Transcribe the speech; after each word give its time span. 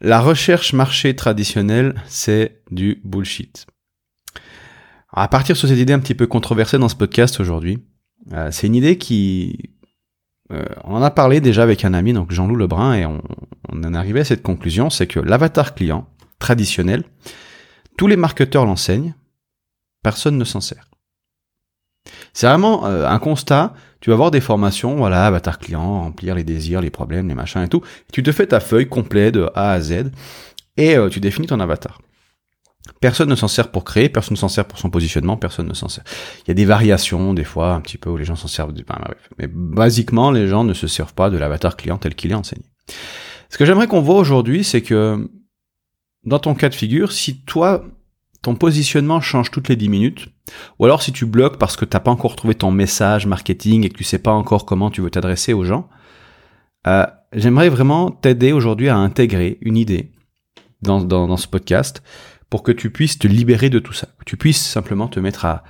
La 0.00 0.20
recherche 0.20 0.72
marché 0.74 1.16
traditionnelle, 1.16 2.02
c'est 2.06 2.62
du 2.70 3.00
bullshit. 3.04 3.66
à 5.12 5.26
partir 5.28 5.56
sur 5.56 5.68
cette 5.68 5.78
idée 5.78 5.94
un 5.94 5.98
petit 5.98 6.14
peu 6.14 6.26
controversée 6.26 6.78
dans 6.78 6.90
ce 6.90 6.96
podcast 6.96 7.40
aujourd'hui, 7.40 7.78
euh, 8.32 8.50
c'est 8.50 8.66
une 8.66 8.74
idée 8.74 8.98
qui, 8.98 9.70
euh, 10.52 10.64
on 10.84 10.96
en 10.96 11.02
a 11.02 11.10
parlé 11.10 11.40
déjà 11.40 11.62
avec 11.62 11.84
un 11.84 11.94
ami, 11.94 12.12
donc 12.12 12.30
Jean-Loup 12.30 12.56
Lebrun, 12.56 12.94
et 12.94 13.06
on, 13.06 13.22
on 13.70 13.82
en 13.84 13.94
est 13.94 13.96
arrivé 13.96 14.20
à 14.20 14.24
cette 14.24 14.42
conclusion, 14.42 14.90
c'est 14.90 15.06
que 15.06 15.20
l'avatar 15.20 15.74
client 15.74 16.06
traditionnel, 16.38 17.04
tous 17.96 18.06
les 18.06 18.16
marketeurs 18.16 18.66
l'enseignent, 18.66 19.14
personne 20.02 20.36
ne 20.36 20.44
s'en 20.44 20.60
sert. 20.60 20.90
C'est 22.34 22.46
vraiment 22.46 22.86
euh, 22.86 23.06
un 23.06 23.18
constat. 23.18 23.72
Tu 24.00 24.10
vas 24.10 24.16
voir 24.16 24.30
des 24.30 24.40
formations, 24.40 24.96
voilà, 24.96 25.26
avatar 25.26 25.58
client, 25.58 26.00
remplir 26.02 26.34
les 26.34 26.44
désirs, 26.44 26.80
les 26.80 26.90
problèmes, 26.90 27.28
les 27.28 27.34
machins 27.34 27.62
et 27.62 27.68
tout. 27.68 27.82
Tu 28.12 28.22
te 28.22 28.32
fais 28.32 28.46
ta 28.46 28.60
feuille 28.60 28.88
complète 28.88 29.34
de 29.34 29.50
A 29.54 29.72
à 29.72 29.80
Z 29.80 30.10
et 30.76 30.96
euh, 30.96 31.08
tu 31.08 31.20
définis 31.20 31.46
ton 31.46 31.60
avatar. 31.60 32.00
Personne 33.00 33.28
ne 33.28 33.34
s'en 33.34 33.48
sert 33.48 33.70
pour 33.70 33.84
créer, 33.84 34.08
personne 34.08 34.34
ne 34.34 34.38
s'en 34.38 34.48
sert 34.48 34.64
pour 34.64 34.78
son 34.78 34.90
positionnement, 34.90 35.36
personne 35.36 35.66
ne 35.66 35.74
s'en 35.74 35.88
sert. 35.88 36.04
Il 36.44 36.48
y 36.48 36.50
a 36.52 36.54
des 36.54 36.64
variations 36.64 37.34
des 37.34 37.44
fois 37.44 37.72
un 37.72 37.80
petit 37.80 37.98
peu 37.98 38.10
où 38.10 38.16
les 38.16 38.24
gens 38.24 38.36
s'en 38.36 38.48
servent. 38.48 38.72
Mais 39.38 39.48
basiquement, 39.48 40.30
les 40.30 40.46
gens 40.46 40.64
ne 40.64 40.72
se 40.72 40.86
servent 40.86 41.14
pas 41.14 41.30
de 41.30 41.36
l'avatar 41.36 41.76
client 41.76 41.98
tel 41.98 42.14
qu'il 42.14 42.30
est 42.30 42.34
enseigné. 42.34 42.64
Ce 43.48 43.58
que 43.58 43.64
j'aimerais 43.64 43.86
qu'on 43.86 44.00
voit 44.00 44.16
aujourd'hui, 44.16 44.64
c'est 44.64 44.82
que 44.82 45.28
dans 46.24 46.38
ton 46.38 46.54
cas 46.54 46.68
de 46.68 46.74
figure, 46.74 47.12
si 47.12 47.42
toi, 47.42 47.84
ton 48.46 48.54
positionnement 48.54 49.20
change 49.20 49.50
toutes 49.50 49.68
les 49.68 49.74
10 49.74 49.88
minutes, 49.88 50.28
ou 50.78 50.84
alors 50.84 51.02
si 51.02 51.10
tu 51.10 51.26
bloques 51.26 51.58
parce 51.58 51.76
que 51.76 51.84
t'as 51.84 51.98
pas 51.98 52.12
encore 52.12 52.36
trouvé 52.36 52.54
ton 52.54 52.70
message 52.70 53.26
marketing 53.26 53.84
et 53.84 53.88
que 53.88 53.96
tu 53.98 54.04
sais 54.04 54.20
pas 54.20 54.30
encore 54.30 54.66
comment 54.66 54.88
tu 54.88 55.00
veux 55.00 55.10
t'adresser 55.10 55.52
aux 55.52 55.64
gens, 55.64 55.88
euh, 56.86 57.04
j'aimerais 57.32 57.68
vraiment 57.70 58.12
t'aider 58.12 58.52
aujourd'hui 58.52 58.88
à 58.88 58.94
intégrer 58.94 59.58
une 59.62 59.76
idée 59.76 60.12
dans, 60.80 61.00
dans, 61.00 61.36
ce 61.36 61.48
podcast 61.48 62.04
pour 62.48 62.62
que 62.62 62.70
tu 62.70 62.90
puisses 62.90 63.18
te 63.18 63.26
libérer 63.26 63.68
de 63.68 63.80
tout 63.80 63.92
ça, 63.92 64.06
que 64.20 64.24
tu 64.24 64.36
puisses 64.36 64.64
simplement 64.64 65.08
te 65.08 65.18
mettre 65.18 65.44
à 65.44 65.64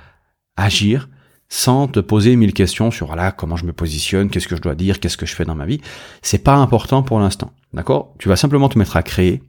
agir 0.59 1.09
sans 1.49 1.89
te 1.89 2.01
poser 2.01 2.37
mille 2.37 2.53
questions 2.53 2.91
sur 2.91 3.07
voilà 3.07 3.33
comment 3.33 3.57
je 3.57 3.65
me 3.65 3.73
positionne, 3.73 4.29
qu'est-ce 4.29 4.49
que 4.49 4.57
je 4.57 4.61
dois 4.61 4.75
dire, 4.75 5.01
qu'est-ce 5.01 5.17
que 5.17 5.25
je 5.25 5.35
fais 5.35 5.47
dans 5.47 5.55
ma 5.55 5.65
vie. 5.65 5.81
C'est 6.21 6.45
pas 6.45 6.57
important 6.57 7.03
pour 7.03 7.21
l'instant, 7.21 7.55
d'accord? 7.73 8.13
Tu 8.19 8.29
vas 8.29 8.37
simplement 8.37 8.69
te 8.69 8.79
mettre 8.79 8.99
à 8.99 9.03
créer 9.03 9.43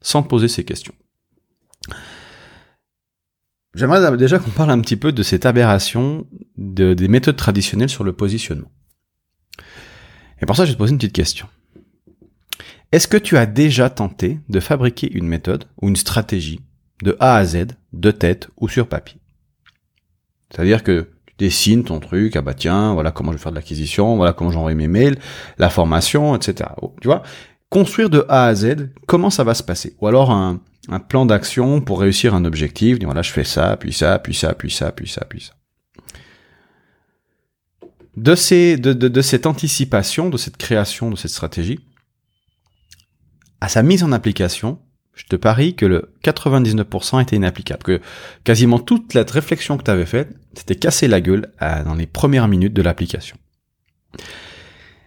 sans 0.00 0.22
te 0.22 0.28
poser 0.28 0.46
ces 0.46 0.64
questions. 0.64 0.94
J'aimerais 3.74 4.16
déjà 4.16 4.38
qu'on 4.38 4.50
parle 4.50 4.70
un 4.70 4.80
petit 4.80 4.96
peu 4.96 5.12
de 5.12 5.22
cette 5.22 5.46
aberration 5.46 6.26
de, 6.58 6.92
des 6.92 7.08
méthodes 7.08 7.36
traditionnelles 7.36 7.88
sur 7.88 8.04
le 8.04 8.12
positionnement. 8.12 8.70
Et 10.40 10.46
pour 10.46 10.56
ça, 10.56 10.64
je 10.64 10.70
vais 10.70 10.74
te 10.74 10.78
poser 10.78 10.92
une 10.92 10.98
petite 10.98 11.14
question. 11.14 11.46
Est-ce 12.90 13.08
que 13.08 13.16
tu 13.16 13.38
as 13.38 13.46
déjà 13.46 13.88
tenté 13.88 14.40
de 14.50 14.60
fabriquer 14.60 15.10
une 15.10 15.26
méthode 15.26 15.64
ou 15.80 15.88
une 15.88 15.96
stratégie 15.96 16.60
de 17.02 17.16
A 17.20 17.36
à 17.36 17.44
Z, 17.44 17.68
de 17.94 18.10
tête 18.10 18.50
ou 18.58 18.68
sur 18.68 18.86
papier? 18.86 19.18
C'est-à-dire 20.50 20.82
que 20.82 21.08
tu 21.24 21.34
dessines 21.38 21.84
ton 21.84 21.98
truc, 22.00 22.36
ah 22.36 22.42
bah 22.42 22.52
tiens, 22.52 22.92
voilà 22.92 23.10
comment 23.10 23.32
je 23.32 23.38
vais 23.38 23.42
faire 23.42 23.52
de 23.52 23.56
l'acquisition, 23.56 24.16
voilà 24.16 24.34
comment 24.34 24.50
j'envoie 24.50 24.74
mes 24.74 24.88
mails, 24.88 25.18
la 25.56 25.70
formation, 25.70 26.36
etc. 26.36 26.68
Tu 27.00 27.08
vois? 27.08 27.22
Construire 27.70 28.10
de 28.10 28.26
A 28.28 28.44
à 28.44 28.54
Z, 28.54 28.90
comment 29.06 29.30
ça 29.30 29.44
va 29.44 29.54
se 29.54 29.62
passer? 29.62 29.96
Ou 30.02 30.06
alors 30.08 30.30
un, 30.30 30.60
un 30.88 30.98
plan 30.98 31.26
d'action 31.26 31.80
pour 31.80 32.00
réussir 32.00 32.34
un 32.34 32.44
objectif. 32.44 32.98
Voilà, 33.02 33.22
je 33.22 33.30
fais 33.30 33.44
ça, 33.44 33.76
puis 33.76 33.92
ça, 33.92 34.18
puis 34.18 34.34
ça, 34.34 34.54
puis 34.54 34.70
ça, 34.70 34.92
puis 34.92 35.08
ça, 35.08 35.24
puis 35.24 35.40
ça. 35.40 35.52
De, 38.16 38.34
ces, 38.34 38.76
de, 38.76 38.92
de, 38.92 39.08
de 39.08 39.22
cette 39.22 39.46
anticipation, 39.46 40.28
de 40.28 40.36
cette 40.36 40.56
création, 40.56 41.10
de 41.10 41.16
cette 41.16 41.30
stratégie, 41.30 41.80
à 43.60 43.68
sa 43.68 43.82
mise 43.82 44.02
en 44.02 44.12
application, 44.12 44.78
je 45.14 45.24
te 45.24 45.36
parie 45.36 45.76
que 45.76 45.86
le 45.86 46.12
99% 46.24 47.22
était 47.22 47.36
inapplicable, 47.36 47.82
que 47.82 48.00
quasiment 48.44 48.78
toute 48.78 49.14
la 49.14 49.22
réflexion 49.22 49.76
que 49.76 49.84
tu 49.84 49.90
avais 49.90 50.06
faite, 50.06 50.34
c'était 50.54 50.74
casser 50.74 51.06
la 51.06 51.20
gueule 51.20 51.52
dans 51.60 51.94
les 51.94 52.06
premières 52.06 52.48
minutes 52.48 52.72
de 52.72 52.82
l'application. 52.82 53.36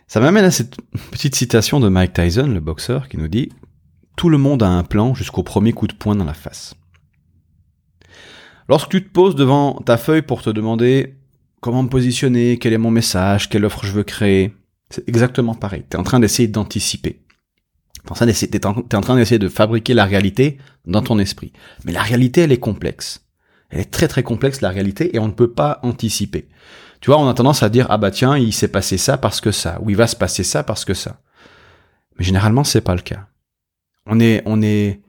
Ça 0.07 0.19
m'amène 0.19 0.46
à 0.46 0.52
cette 0.52 0.78
petite 1.12 1.36
citation 1.36 1.80
de 1.80 1.90
Mike 1.90 2.13
Tyson, 2.13 2.47
le 2.47 2.59
boxeur, 2.59 3.09
qui 3.09 3.18
nous 3.18 3.28
dit 3.28 3.50
tout 4.16 4.30
le 4.30 4.38
monde 4.38 4.64
a 4.64 4.68
un 4.68 4.84
plan 4.84 5.14
jusqu'au 5.14 5.44
premier 5.44 5.74
coup 5.74 5.88
de 5.88 5.94
poing 5.94 6.16
dans 6.16 6.26
la 6.26 6.34
face. 6.34 6.76
Lorsque 8.68 8.90
tu 8.90 9.03
te 9.03 9.12
poses 9.12 9.36
devant 9.36 9.74
ta 9.86 9.98
feuille 9.98 10.22
pour 10.22 10.42
te 10.42 10.50
demander 10.50 11.16
comment 11.62 11.84
me 11.84 11.90
positionner, 11.90 12.58
quel 12.58 12.74
est 12.74 12.78
mon 12.78 12.92
message, 12.92 13.50
quelle 13.50 13.66
offre 13.66 13.86
je 13.86 13.92
veux 13.92 14.04
créer, 14.04 14.56
c'est 14.90 15.08
exactement 15.08 15.54
pareil. 15.54 15.84
Tu 15.90 15.98
es 15.98 16.00
en 16.00 16.04
train 16.04 16.20
d'essayer 16.20 16.48
d'anticiper. 16.48 17.22
Tu 18.06 18.12
en 18.12 19.02
train 19.02 19.16
d'essayer 19.16 19.40
de 19.40 19.50
fabriquer 19.50 19.94
la 19.94 20.06
réalité 20.06 20.58
dans 20.86 21.02
ton 21.02 21.18
esprit. 21.18 21.54
Mais 21.84 21.92
la 21.92 22.04
réalité, 22.04 22.42
elle 22.42 22.52
est 22.52 22.59
complexe. 22.59 23.25
Elle 23.70 23.81
est 23.81 23.92
très 23.92 24.08
très 24.08 24.22
complexe, 24.22 24.62
la 24.62 24.70
réalité, 24.70 25.16
et 25.16 25.20
on 25.20 25.28
ne 25.28 25.34
peut 25.34 25.52
pas 25.52 25.80
anticiper. 25.81 26.48
Tu 27.02 27.09
vois, 27.09 27.20
on 27.20 27.28
a 27.28 27.34
tendance 27.34 27.64
à 27.64 27.70
dire, 27.70 27.88
ah 27.90 27.98
bah 27.98 28.12
tiens, 28.12 28.38
il 28.38 28.54
s'est 28.54 28.68
passé 28.68 28.98
ça 28.98 29.18
parce 29.18 29.42
que 29.42 29.52
ça, 29.52 29.80
ou 29.81 29.90
il 29.90 29.96
va 29.96 30.08
se 30.08 30.16
passer 30.16 30.44
ça 30.44 30.64
parce 30.64 30.86
que 30.86 30.94
ça. 30.94 31.20
Mais 32.18 32.25
généralement, 32.25 32.64
c'est 32.64 32.81
pas 32.81 32.96
le 32.96 33.02
cas 33.02 33.28
on 34.06 34.20
est, 34.20 34.44
on 34.46 34.62
est 34.62 35.02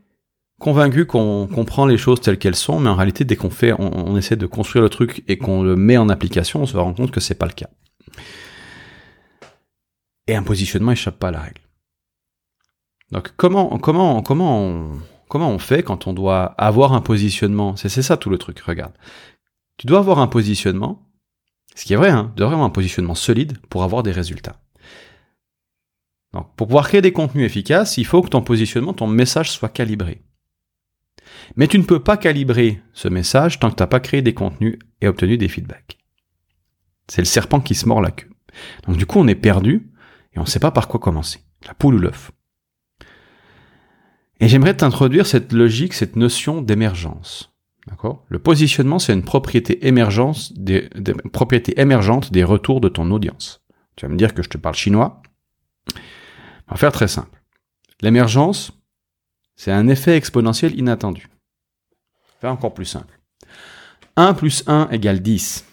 convaincu 0.58 1.06
qu'on 1.06 1.48
comprend 1.52 1.86
les 1.86 1.98
choses 1.98 2.20
telles 2.20 2.38
qu'elles 2.38 2.56
sont, 2.56 2.80
mais 2.80 2.88
en 2.88 2.94
réalité, 2.94 3.24
dès 3.24 3.36
qu'on 3.36 3.50
fait, 3.50 3.72
on, 3.78 4.16
essaie 4.16 4.36
de 4.36 4.46
construire 4.46 4.82
le 4.82 4.88
truc 4.88 5.22
et 5.28 5.38
qu'on 5.38 5.62
le 5.62 5.76
met 5.76 5.96
en 5.96 6.08
application, 6.08 6.62
on 6.62 6.66
se 6.66 6.76
rend 6.76 6.94
compte 6.94 7.10
que 7.10 7.20
c'est 7.20 7.34
pas 7.34 7.46
le 7.46 7.52
cas. 7.52 7.68
Et 10.26 10.34
un 10.34 10.42
positionnement 10.42 10.92
échappe 10.92 11.18
pas 11.18 11.28
à 11.28 11.32
la 11.32 11.40
règle. 11.40 11.60
Donc 13.12 13.32
comment, 13.36 13.78
comment, 13.78 14.22
comment, 14.22 14.60
on, 14.60 15.00
comment 15.28 15.50
on 15.50 15.58
fait 15.58 15.82
quand 15.82 16.06
on 16.06 16.12
doit 16.12 16.44
avoir 16.58 16.94
un 16.94 17.00
positionnement? 17.00 17.76
C'est 17.76 17.88
ça 17.88 18.16
tout 18.16 18.30
le 18.30 18.38
truc. 18.38 18.58
Regarde, 18.60 18.94
tu 19.76 19.86
dois 19.86 19.98
avoir 19.98 20.18
un 20.18 20.26
positionnement, 20.26 21.06
ce 21.74 21.84
qui 21.84 21.92
est 21.92 21.96
vrai, 21.96 22.10
hein, 22.10 22.32
tu 22.34 22.38
dois 22.38 22.46
avoir 22.46 22.62
un 22.62 22.70
positionnement 22.70 23.14
solide 23.14 23.58
pour 23.68 23.84
avoir 23.84 24.02
des 24.02 24.10
résultats 24.10 24.58
pour 26.42 26.66
pouvoir 26.66 26.88
créer 26.88 27.02
des 27.02 27.12
contenus 27.12 27.46
efficaces, 27.46 27.98
il 27.98 28.06
faut 28.06 28.22
que 28.22 28.28
ton 28.28 28.42
positionnement, 28.42 28.92
ton 28.92 29.06
message 29.06 29.50
soit 29.50 29.68
calibré. 29.68 30.22
Mais 31.56 31.68
tu 31.68 31.78
ne 31.78 31.84
peux 31.84 32.02
pas 32.02 32.16
calibrer 32.16 32.82
ce 32.92 33.08
message 33.08 33.58
tant 33.58 33.70
que 33.70 33.76
tu 33.76 33.82
n'as 33.82 33.88
pas 33.88 34.00
créé 34.00 34.22
des 34.22 34.34
contenus 34.34 34.78
et 35.00 35.08
obtenu 35.08 35.36
des 35.38 35.48
feedbacks. 35.48 35.98
C'est 37.08 37.22
le 37.22 37.26
serpent 37.26 37.60
qui 37.60 37.74
se 37.74 37.86
mord 37.86 38.00
la 38.00 38.10
queue. 38.10 38.30
Donc 38.86 38.96
du 38.96 39.06
coup, 39.06 39.18
on 39.18 39.28
est 39.28 39.34
perdu 39.34 39.90
et 40.34 40.38
on 40.38 40.42
ne 40.42 40.48
sait 40.48 40.60
pas 40.60 40.70
par 40.70 40.88
quoi 40.88 41.00
commencer. 41.00 41.40
La 41.66 41.74
poule 41.74 41.96
ou 41.96 41.98
l'œuf. 41.98 42.32
Et 44.40 44.48
j'aimerais 44.48 44.76
t'introduire 44.76 45.26
cette 45.26 45.52
logique, 45.52 45.94
cette 45.94 46.16
notion 46.16 46.60
d'émergence. 46.60 47.52
Le 48.28 48.38
positionnement, 48.38 48.98
c'est 48.98 49.12
une 49.12 49.22
propriété 49.22 49.86
émergente 49.86 50.52
des 50.56 52.44
retours 52.44 52.80
de 52.80 52.88
ton 52.88 53.10
audience. 53.10 53.64
Tu 53.94 54.04
vas 54.04 54.12
me 54.12 54.18
dire 54.18 54.34
que 54.34 54.42
je 54.42 54.48
te 54.48 54.58
parle 54.58 54.74
chinois. 54.74 55.22
On 56.68 56.74
va 56.74 56.76
faire 56.76 56.92
très 56.92 57.08
simple. 57.08 57.42
L'émergence, 58.00 58.72
c'est 59.54 59.72
un 59.72 59.88
effet 59.88 60.16
exponentiel 60.16 60.78
inattendu. 60.78 61.28
Faire 62.40 62.52
encore 62.52 62.74
plus 62.74 62.84
simple. 62.84 63.18
1 64.16 64.34
plus 64.34 64.64
1 64.66 64.88
égale 64.90 65.20
10. 65.20 65.64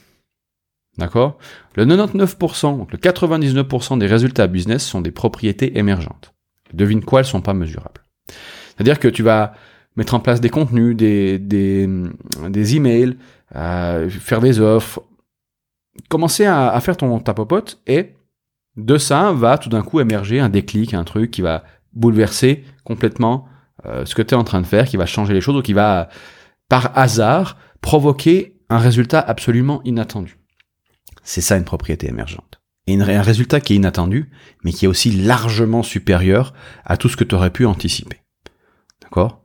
D'accord? 0.98 1.38
Le 1.76 1.86
99%, 1.86 2.78
donc 2.78 2.92
le 2.92 2.98
99% 2.98 3.98
des 3.98 4.06
résultats 4.06 4.48
business 4.48 4.86
sont 4.86 5.02
des 5.02 5.12
propriétés 5.12 5.78
émergentes. 5.78 6.34
Devine 6.74 7.04
quoi, 7.04 7.22
elles 7.22 7.26
sont 7.26 7.42
pas 7.42 7.54
mesurables. 7.54 8.02
C'est-à-dire 8.76 9.00
que 9.00 9.08
tu 9.08 9.24
vas 9.24 9.54
mettre 9.96 10.14
en 10.14 10.20
place 10.20 10.42
des 10.42 10.50
contenus, 10.50 10.96
des, 10.96 11.40
des, 11.40 11.88
des 12.50 12.76
emails, 12.76 13.18
euh, 13.56 14.10
faire 14.10 14.42
des 14.42 14.60
offres, 14.60 15.04
commencer 16.10 16.46
à, 16.46 16.70
à 16.70 16.80
faire 16.80 16.98
ton 16.98 17.20
ta 17.20 17.34
popote 17.34 17.80
et 17.86 18.14
de 18.76 18.98
ça 18.98 19.32
va 19.32 19.58
tout 19.58 19.70
d'un 19.70 19.84
coup 19.84 20.00
émerger 20.00 20.40
un 20.40 20.50
déclic, 20.50 20.94
un 20.94 21.04
truc 21.04 21.32
qui 21.32 21.42
va 21.42 21.64
bouleverser 21.94 22.64
complètement 22.84 23.48
euh, 23.86 24.06
ce 24.06 24.16
que 24.16 24.22
tu 24.22 24.34
es 24.34 24.38
en 24.38 24.44
train 24.44 24.62
de 24.62 24.68
faire, 24.68 24.88
qui 24.88 24.98
va 24.98 25.06
changer 25.06 25.34
les 25.34 25.42
choses 25.42 25.58
ou 25.58 25.62
qui 25.62 25.74
va, 25.74 26.10
par 26.70 26.98
hasard, 26.98 27.58
provoquer 27.82 28.58
un 28.70 28.80
résultat 28.80 29.20
absolument 29.20 29.82
inattendu. 29.84 30.38
C'est 31.24 31.42
ça 31.42 31.58
une 31.58 31.64
propriété 31.64 32.08
émergente. 32.08 32.60
Et 32.86 33.00
un 33.00 33.22
résultat 33.22 33.62
qui 33.62 33.74
est 33.74 33.78
inattendu, 33.78 34.30
mais 34.64 34.74
qui 34.74 34.86
est 34.86 34.90
aussi 34.90 35.12
largement 35.12 35.84
supérieur 35.84 36.54
à 36.84 36.98
tout 36.98 37.08
ce 37.08 37.16
que 37.16 37.24
tu 37.24 37.34
aurais 37.34 37.52
pu 37.52 37.66
anticiper. 37.66 38.22
D'accord? 39.02 39.42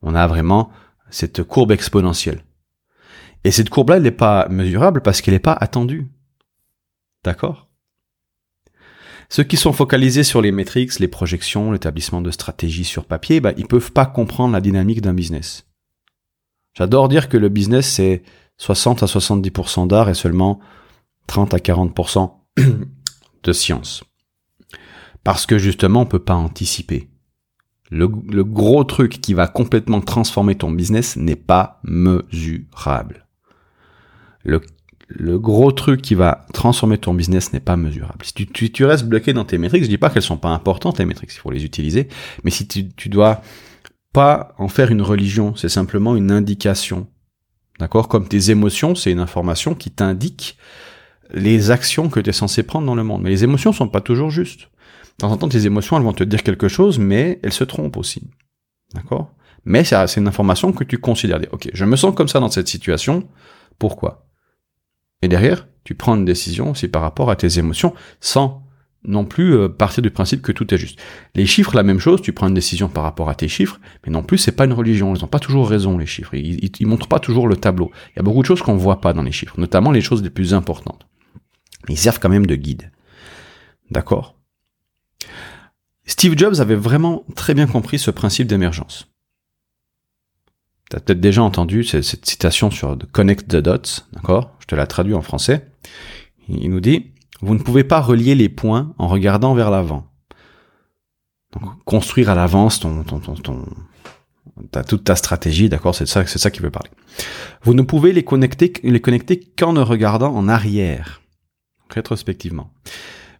On 0.00 0.16
a 0.16 0.26
vraiment 0.26 0.70
cette 1.10 1.44
courbe 1.44 1.70
exponentielle. 1.70 2.42
Et 3.44 3.52
cette 3.52 3.70
courbe-là, 3.70 3.96
elle 3.96 4.02
n'est 4.02 4.10
pas 4.10 4.48
mesurable 4.48 5.00
parce 5.00 5.20
qu'elle 5.20 5.34
n'est 5.34 5.40
pas 5.40 5.52
attendue. 5.52 6.10
D'accord? 7.22 7.68
Ceux 9.32 9.44
qui 9.44 9.56
sont 9.56 9.72
focalisés 9.72 10.24
sur 10.24 10.42
les 10.42 10.52
métriques, 10.52 10.98
les 10.98 11.08
projections, 11.08 11.72
l'établissement 11.72 12.20
de 12.20 12.30
stratégies 12.30 12.84
sur 12.84 13.06
papier, 13.06 13.40
bah, 13.40 13.54
ils 13.56 13.66
peuvent 13.66 13.90
pas 13.90 14.04
comprendre 14.04 14.52
la 14.52 14.60
dynamique 14.60 15.00
d'un 15.00 15.14
business. 15.14 15.66
J'adore 16.74 17.08
dire 17.08 17.30
que 17.30 17.38
le 17.38 17.48
business, 17.48 17.90
c'est 17.90 18.24
60 18.58 19.02
à 19.02 19.06
70% 19.06 19.86
d'art 19.86 20.10
et 20.10 20.14
seulement 20.14 20.60
30 21.28 21.54
à 21.54 21.56
40% 21.56 22.30
de 23.42 23.52
science. 23.54 24.04
Parce 25.24 25.46
que 25.46 25.56
justement, 25.56 26.02
on 26.02 26.06
peut 26.06 26.18
pas 26.18 26.34
anticiper 26.34 27.08
Le, 27.90 28.08
gros 28.08 28.84
truc 28.84 29.22
qui 29.22 29.32
va 29.32 29.46
complètement 29.48 30.02
transformer 30.02 30.56
ton 30.56 30.70
business 30.70 31.16
n'est 31.16 31.36
pas 31.36 31.80
mesurable. 31.84 33.26
Le, 34.44 34.60
le 35.14 35.38
gros 35.38 35.72
truc 35.72 36.02
qui 36.02 36.14
va 36.14 36.46
transformer 36.52 36.98
ton 36.98 37.14
business 37.14 37.52
n'est 37.52 37.60
pas 37.60 37.76
mesurable. 37.76 38.24
Si 38.24 38.34
tu, 38.34 38.46
tu, 38.46 38.72
tu, 38.72 38.84
restes 38.84 39.04
bloqué 39.04 39.32
dans 39.32 39.44
tes 39.44 39.58
métriques, 39.58 39.84
je 39.84 39.88
dis 39.88 39.98
pas 39.98 40.10
qu'elles 40.10 40.22
sont 40.22 40.36
pas 40.36 40.50
importantes 40.50 40.98
les 40.98 41.04
métriques, 41.04 41.32
il 41.34 41.38
faut 41.38 41.50
les 41.50 41.64
utiliser, 41.64 42.08
mais 42.44 42.50
si 42.50 42.66
tu, 42.66 42.88
tu 42.90 43.08
dois 43.08 43.42
pas 44.12 44.54
en 44.58 44.68
faire 44.68 44.90
une 44.90 45.02
religion, 45.02 45.54
c'est 45.56 45.68
simplement 45.68 46.16
une 46.16 46.30
indication. 46.30 47.06
D'accord? 47.78 48.08
Comme 48.08 48.28
tes 48.28 48.50
émotions, 48.50 48.94
c'est 48.94 49.10
une 49.10 49.20
information 49.20 49.74
qui 49.74 49.90
t'indique 49.90 50.58
les 51.32 51.70
actions 51.70 52.08
que 52.10 52.20
tu 52.20 52.30
es 52.30 52.32
censé 52.32 52.62
prendre 52.62 52.86
dans 52.86 52.94
le 52.94 53.04
monde. 53.04 53.22
Mais 53.22 53.30
les 53.30 53.44
émotions 53.44 53.72
sont 53.72 53.88
pas 53.88 54.00
toujours 54.00 54.30
justes. 54.30 54.62
De 54.62 55.16
temps 55.18 55.32
en 55.32 55.36
temps, 55.36 55.48
tes 55.48 55.66
émotions, 55.66 55.96
elles 55.96 56.02
vont 56.02 56.12
te 56.12 56.24
dire 56.24 56.42
quelque 56.42 56.68
chose, 56.68 56.98
mais 56.98 57.40
elles 57.42 57.52
se 57.52 57.64
trompent 57.64 57.96
aussi. 57.96 58.22
D'accord? 58.94 59.32
Mais 59.64 59.84
c'est 59.84 60.16
une 60.16 60.28
information 60.28 60.72
que 60.72 60.84
tu 60.84 60.98
considères. 60.98 61.40
Ok, 61.52 61.70
je 61.72 61.84
me 61.84 61.96
sens 61.96 62.14
comme 62.14 62.28
ça 62.28 62.40
dans 62.40 62.50
cette 62.50 62.68
situation. 62.68 63.26
Pourquoi? 63.78 64.26
Et 65.22 65.28
derrière, 65.28 65.66
tu 65.84 65.94
prends 65.94 66.16
une 66.16 66.24
décision 66.24 66.70
aussi 66.70 66.88
par 66.88 67.02
rapport 67.02 67.30
à 67.30 67.36
tes 67.36 67.58
émotions, 67.58 67.94
sans 68.20 68.62
non 69.04 69.24
plus 69.24 69.54
euh, 69.54 69.68
partir 69.68 70.02
du 70.02 70.10
principe 70.10 70.42
que 70.42 70.52
tout 70.52 70.72
est 70.72 70.78
juste. 70.78 71.00
Les 71.34 71.46
chiffres, 71.46 71.74
la 71.74 71.82
même 71.82 71.98
chose, 71.98 72.22
tu 72.22 72.32
prends 72.32 72.48
une 72.48 72.54
décision 72.54 72.88
par 72.88 73.02
rapport 73.02 73.28
à 73.28 73.34
tes 73.34 73.48
chiffres, 73.48 73.80
mais 74.04 74.12
non 74.12 74.22
plus 74.22 74.38
c'est 74.38 74.52
pas 74.52 74.64
une 74.64 74.72
religion, 74.72 75.14
ils 75.14 75.20
n'ont 75.20 75.28
pas 75.28 75.40
toujours 75.40 75.68
raison 75.68 75.98
les 75.98 76.06
chiffres, 76.06 76.34
ils, 76.34 76.70
ils, 76.78 76.86
montrent 76.86 77.08
pas 77.08 77.18
toujours 77.18 77.48
le 77.48 77.56
tableau. 77.56 77.90
Il 78.10 78.16
y 78.16 78.20
a 78.20 78.22
beaucoup 78.22 78.42
de 78.42 78.46
choses 78.46 78.62
qu'on 78.62 78.76
voit 78.76 79.00
pas 79.00 79.12
dans 79.12 79.22
les 79.22 79.32
chiffres, 79.32 79.58
notamment 79.58 79.90
les 79.90 80.00
choses 80.00 80.22
les 80.22 80.30
plus 80.30 80.54
importantes. 80.54 81.06
Ils 81.88 81.98
servent 81.98 82.20
quand 82.20 82.28
même 82.28 82.46
de 82.46 82.54
guide. 82.54 82.92
D'accord? 83.90 84.36
Steve 86.04 86.36
Jobs 86.36 86.60
avait 86.60 86.76
vraiment 86.76 87.24
très 87.34 87.54
bien 87.54 87.66
compris 87.66 87.98
ce 87.98 88.10
principe 88.10 88.46
d'émergence. 88.46 89.11
Tu 90.92 90.96
as 90.96 91.00
peut-être 91.00 91.20
déjà 91.20 91.42
entendu 91.42 91.84
cette, 91.84 92.26
citation 92.26 92.70
sur 92.70 92.98
Connect 93.12 93.48
the 93.48 93.56
Dots, 93.56 94.04
d'accord? 94.12 94.50
Je 94.60 94.66
te 94.66 94.74
la 94.74 94.86
traduis 94.86 95.14
en 95.14 95.22
français. 95.22 95.66
Il 96.50 96.68
nous 96.68 96.80
dit 96.80 97.12
vous 97.40 97.54
ne 97.54 97.58
pouvez 97.58 97.82
pas 97.82 98.02
relier 98.02 98.34
les 98.34 98.50
points 98.50 98.94
en 98.98 99.08
regardant 99.08 99.54
vers 99.54 99.70
l'avant. 99.70 100.06
Donc, 101.54 101.64
construire 101.84 102.28
à 102.28 102.34
l'avance 102.34 102.78
ton, 102.78 103.04
ton, 103.04 103.20
ton, 103.20 103.34
ton 103.34 103.64
toute 104.86 105.04
ta 105.04 105.16
stratégie, 105.16 105.70
d'accord, 105.70 105.94
c'est 105.94 106.06
ça, 106.06 106.26
c'est 106.26 106.38
ça 106.38 106.50
qui 106.50 106.60
veut 106.60 106.70
parler. 106.70 106.90
Vous 107.62 107.72
ne 107.72 107.82
pouvez 107.82 108.12
les 108.12 108.22
connecter, 108.22 108.74
les 108.82 109.00
connecter 109.00 109.40
qu'en 109.40 109.72
ne 109.72 109.80
regardant 109.80 110.34
en 110.34 110.46
arrière, 110.46 111.22
rétrospectivement. 111.88 112.70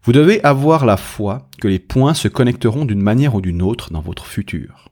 Vous 0.05 0.13
devez 0.13 0.43
avoir 0.43 0.87
la 0.87 0.97
foi 0.97 1.49
que 1.61 1.69
les 1.69 1.79
points 1.79 2.15
se 2.15 2.29
connecteront 2.29 2.87
d'une 2.87 3.03
manière 3.03 3.35
ou 3.35 3.43
d'une 3.43 3.61
autre 3.61 3.93
dans 3.93 4.01
votre 4.01 4.25
futur. 4.25 4.89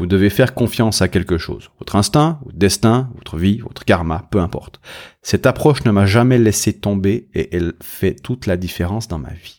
Vous 0.00 0.06
devez 0.06 0.30
faire 0.30 0.54
confiance 0.54 1.02
à 1.02 1.08
quelque 1.08 1.36
chose. 1.36 1.68
Votre 1.78 1.94
instinct, 1.96 2.40
votre 2.46 2.56
destin, 2.56 3.10
votre 3.16 3.36
vie, 3.36 3.58
votre 3.58 3.84
karma, 3.84 4.26
peu 4.30 4.40
importe. 4.40 4.80
Cette 5.20 5.44
approche 5.44 5.84
ne 5.84 5.90
m'a 5.90 6.06
jamais 6.06 6.38
laissé 6.38 6.72
tomber 6.72 7.28
et 7.34 7.54
elle 7.54 7.74
fait 7.82 8.14
toute 8.14 8.46
la 8.46 8.56
différence 8.56 9.08
dans 9.08 9.18
ma 9.18 9.34
vie. 9.34 9.58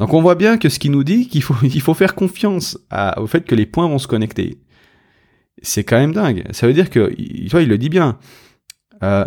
Donc 0.00 0.12
on 0.12 0.20
voit 0.20 0.34
bien 0.34 0.58
que 0.58 0.68
ce 0.68 0.78
qui 0.78 0.90
nous 0.90 1.02
dit 1.02 1.28
qu'il 1.28 1.42
faut, 1.42 1.56
il 1.62 1.80
faut 1.80 1.94
faire 1.94 2.14
confiance 2.14 2.76
au 3.16 3.26
fait 3.26 3.46
que 3.46 3.54
les 3.54 3.64
points 3.64 3.88
vont 3.88 3.98
se 3.98 4.06
connecter. 4.06 4.60
C'est 5.62 5.82
quand 5.82 5.98
même 5.98 6.12
dingue. 6.12 6.44
Ça 6.50 6.66
veut 6.66 6.74
dire 6.74 6.90
que, 6.90 7.10
tu 7.14 7.48
vois, 7.48 7.62
il 7.62 7.70
le 7.70 7.78
dit 7.78 7.88
bien. 7.88 8.18
Euh, 9.02 9.24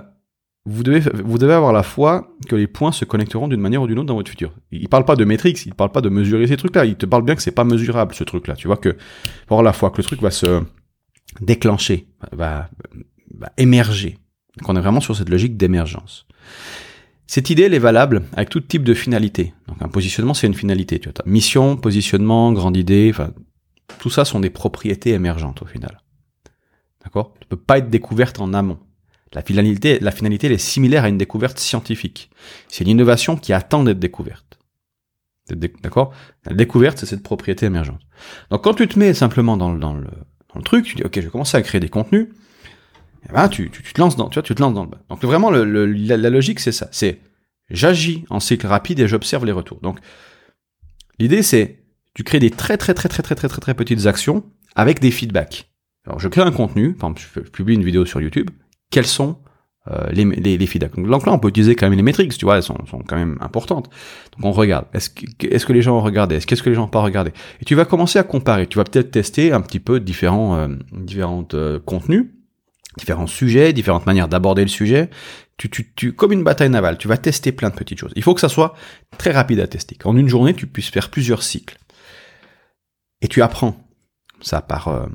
vous 0.66 0.84
devez, 0.84 1.00
vous 1.00 1.38
devez 1.38 1.54
avoir 1.54 1.74
la 1.74 1.82
foi 1.82 2.36
que 2.48 2.56
les 2.56 2.68
points 2.68 2.92
se 2.92 3.04
connecteront 3.04 3.48
d'une 3.48 3.60
manière 3.60 3.82
ou 3.82 3.88
d'une 3.88 3.98
autre 3.98 4.08
dans 4.08 4.16
votre 4.16 4.30
futur. 4.30 4.54
Il 4.72 4.90
parle 4.90 5.06
pas 5.06 5.16
de 5.16 5.26
métriques, 5.26 5.66
il 5.66 5.74
parle 5.74 5.92
pas 5.92 6.02
de 6.02 6.10
mesurer 6.10 6.46
ces 6.46 6.58
trucs-là. 6.58 6.86
Il 6.86 6.96
te 6.96 7.06
parle 7.06 7.24
bien 7.24 7.36
que 7.36 7.42
c'est 7.42 7.52
pas 7.52 7.64
mesurable, 7.64 8.14
ce 8.14 8.24
truc-là. 8.24 8.56
Tu 8.56 8.68
vois 8.68 8.78
que, 8.78 8.90
pour 9.48 9.58
avoir 9.58 9.64
la 9.64 9.74
foi 9.74 9.90
que 9.90 9.98
le 9.98 10.04
truc 10.04 10.22
va 10.22 10.30
se 10.30 10.62
déclencher, 11.40 12.08
va, 12.32 12.70
va 13.34 13.52
émerger. 13.58 14.18
Donc 14.60 14.70
on 14.70 14.76
est 14.76 14.82
vraiment 14.82 15.02
sur 15.02 15.16
cette 15.16 15.30
logique 15.30 15.58
d'émergence. 15.58 16.28
Cette 17.26 17.50
idée, 17.50 17.64
elle 17.64 17.74
est 17.74 17.80
valable 17.80 18.24
avec 18.34 18.50
tout 18.50 18.60
type 18.60 18.84
de 18.84 18.94
finalité. 18.94 19.54
Donc 19.68 19.82
un 19.82 19.88
positionnement, 19.88 20.34
c'est 20.34 20.48
une 20.48 20.54
finalité. 20.54 21.00
Tu 21.00 21.10
vois, 21.10 21.26
mission, 21.26 21.78
positionnement, 21.78 22.52
grande 22.52 22.78
idée, 22.78 23.10
enfin, 23.10 23.32
tout 24.00 24.10
ça 24.10 24.26
sont 24.26 24.42
des 24.42 24.50
propriétés 24.50 25.12
émergentes 25.12 25.62
au 25.62 25.66
final. 25.66 26.02
D'accord? 27.04 27.34
Tu 27.40 27.48
peux 27.48 27.58
pas 27.58 27.80
être 27.80 27.90
découverte 27.90 28.40
en 28.40 28.54
amont. 28.54 28.80
La 29.34 29.42
finalité, 29.42 30.00
la 30.00 30.12
finalité 30.12 30.48
elle 30.48 30.54
est 30.54 30.58
similaire 30.58 31.06
à 31.06 31.10
une 31.10 31.18
découverte 31.18 31.60
scientifique. 31.60 32.30
C'est 32.68 32.84
une 32.84 32.90
innovation 32.90 33.38
qui 33.38 33.54
attend 33.54 33.84
d'être 33.84 34.00
découverte. 34.00 34.60
D'accord? 35.50 36.14
La 36.46 36.54
découverte, 36.54 37.00
c'est 37.00 37.06
cette 37.06 37.24
propriété 37.24 37.66
émergente. 37.66 38.02
Donc 38.50 38.64
quand 38.64 38.74
tu 38.74 38.88
te 38.88 38.98
mets 38.98 39.14
simplement 39.14 39.58
dans 39.58 39.72
le, 39.72 39.80
dans 39.80 39.94
le, 39.94 40.04
dans 40.04 40.58
le 40.58 40.64
truc, 40.64 40.86
tu 40.86 40.96
dis, 40.96 41.04
ok, 41.04 41.16
je 41.16 41.22
vais 41.22 41.30
commencer 41.30 41.58
à 41.58 41.62
créer 41.62 41.82
des 41.82 41.90
contenus, 41.90 42.30
eh 43.30 43.34
ben, 43.34 43.50
tu, 43.50 43.70
tu, 43.70 43.82
te 43.82 44.00
lances 44.00 44.16
dans, 44.16 44.30
tu 44.30 44.36
vois, 44.36 44.44
tu 44.44 44.56
te 44.56 44.62
lances 44.62 44.74
dans 44.74 44.84
le 44.84 44.90
bas. 44.90 45.02
Donc 45.10 45.24
vraiment, 45.24 45.52
le, 45.52 45.64
la, 45.64 46.18
la, 46.18 46.30
logique, 46.30 46.60
c'est 46.60 46.72
ça. 46.72 46.88
C'est 46.92 47.20
j'agis 47.70 48.26
en 48.30 48.40
cycle 48.40 48.68
rapide 48.68 49.00
et 49.00 49.08
j'observe 49.08 49.46
les 49.46 49.52
retours. 49.52 49.80
Donc 49.82 50.00
l'idée, 51.20 51.44
c'est 51.44 51.80
tu 52.14 52.24
crées 52.24 52.40
des 52.40 52.52
très 52.52 52.78
très 52.78 52.94
très 52.94 53.10
très 53.10 53.24
très 53.24 53.36
très 53.36 53.48
très 53.48 53.62
très 53.62 53.74
petites 53.74 54.06
actions 54.06 54.44
avec 54.76 55.00
des 55.00 55.12
feedbacks. 55.12 55.70
Alors 56.06 56.20
je 56.20 56.28
crée 56.28 56.42
un 56.42 56.52
contenu, 56.52 56.94
par 56.94 57.12
exemple, 57.12 57.44
je 57.46 57.50
publie 57.50 57.76
une 57.76 57.84
vidéo 57.84 58.06
sur 58.06 58.22
YouTube, 58.22 58.50
quels 58.92 59.08
sont 59.08 59.40
euh, 59.88 60.10
les, 60.12 60.26
les, 60.26 60.60
les 60.60 60.68
feedbacks. 60.68 60.96
Donc 60.96 61.26
là, 61.26 61.34
on 61.34 61.40
peut 61.40 61.48
utiliser 61.48 61.76
quand 61.76 61.88
même 61.90 61.98
les 61.98 62.04
métriques, 62.04 62.38
tu 62.38 62.46
vois, 62.46 62.58
elles 62.58 62.64
sont, 62.64 62.78
sont 62.86 63.00
quand 63.00 63.16
même 63.16 63.40
importantes. 63.42 63.90
Donc 64.38 64.46
on 64.46 64.52
regarde. 64.52 64.86
Est-ce 64.94 65.10
que, 65.10 65.48
est-ce 65.48 65.66
que 65.66 65.74
les 65.74 65.82
gens 65.82 65.98
ont 65.98 66.02
regardé? 66.02 66.36
Est-ce 66.36 66.46
qu'est-ce 66.46 66.62
que 66.62 66.70
les 66.70 66.76
gens 66.76 66.84
n'ont 66.84 66.88
pas 66.88 67.02
regardé? 67.02 67.32
Et 67.62 67.66
tu 67.66 67.74
vas 67.74 67.86
commencer 67.86 68.20
à 68.20 68.24
comparer. 68.24 68.68
Tu 68.68 68.78
vas 68.78 68.84
peut-être 68.84 69.10
tester 69.10 69.52
un 69.52 69.62
petit 69.62 69.80
peu 69.80 70.00
différents, 70.00 70.56
euh, 70.56 70.68
différentes 70.92 71.56
euh, 71.56 71.80
contenus, 71.80 72.28
différents 72.98 73.26
sujets, 73.26 73.74
différentes 73.74 74.06
manières 74.06 74.28
d'aborder 74.28 74.62
le 74.62 74.68
sujet. 74.68 75.10
Tu, 75.58 75.70
tu, 75.70 75.92
tu, 75.96 76.14
comme 76.14 76.32
une 76.32 76.44
bataille 76.44 76.70
navale, 76.70 76.98
tu 76.98 77.08
vas 77.08 77.18
tester 77.18 77.52
plein 77.52 77.70
de 77.70 77.76
petites 77.76 77.98
choses. 77.98 78.14
Il 78.16 78.24
faut 78.24 78.36
que 78.36 78.42
ça 78.42 78.50
soit 78.50 78.76
très 79.18 79.32
rapide 79.32 79.60
à 79.62 79.68
tester. 79.68 79.96
Qu'en 79.96 80.16
une 80.16 80.28
journée, 80.28 80.54
tu 80.54 80.68
puisses 80.68 80.90
faire 80.90 81.10
plusieurs 81.10 81.42
cycles. 81.42 81.78
Et 83.22 83.28
tu 83.28 83.42
apprends 83.42 83.76
ça 84.42 84.62
par, 84.62 84.90
euh, 84.90 85.08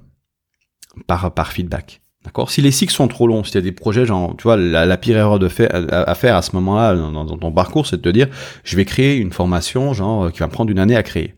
par, 1.07 1.33
par 1.35 1.53
feedback. 1.53 2.01
D'accord 2.27 2.51
Si 2.51 2.61
les 2.61 2.73
cycles 2.73 2.93
sont 2.93 3.07
trop 3.07 3.29
longs, 3.29 3.45
si 3.45 3.53
tu 3.53 3.59
as 3.59 3.61
des 3.61 3.71
projets, 3.71 4.05
genre, 4.05 4.35
tu 4.37 4.43
vois, 4.43 4.57
la, 4.57 4.97
pire 4.97 5.17
erreur 5.17 5.39
de 5.39 5.49
à, 5.93 6.15
faire 6.17 6.35
à 6.35 6.43
ce 6.43 6.51
moment-là 6.57 6.97
dans, 6.97 7.25
ton 7.25 7.53
parcours, 7.53 7.87
c'est 7.87 7.99
de 7.99 8.03
te 8.03 8.09
dire, 8.09 8.27
je 8.65 8.77
vais 8.77 8.85
créer 8.85 9.17
une 9.17 9.33
formation, 9.33 9.95
genre, 9.95 10.25
euh, 10.25 10.31
qui 10.31 10.41
va 10.41 10.49
me 10.49 10.53
prendre 10.53 10.71
une 10.71 10.81
année 10.81 10.97
à 10.97 11.05
créer. 11.05 11.35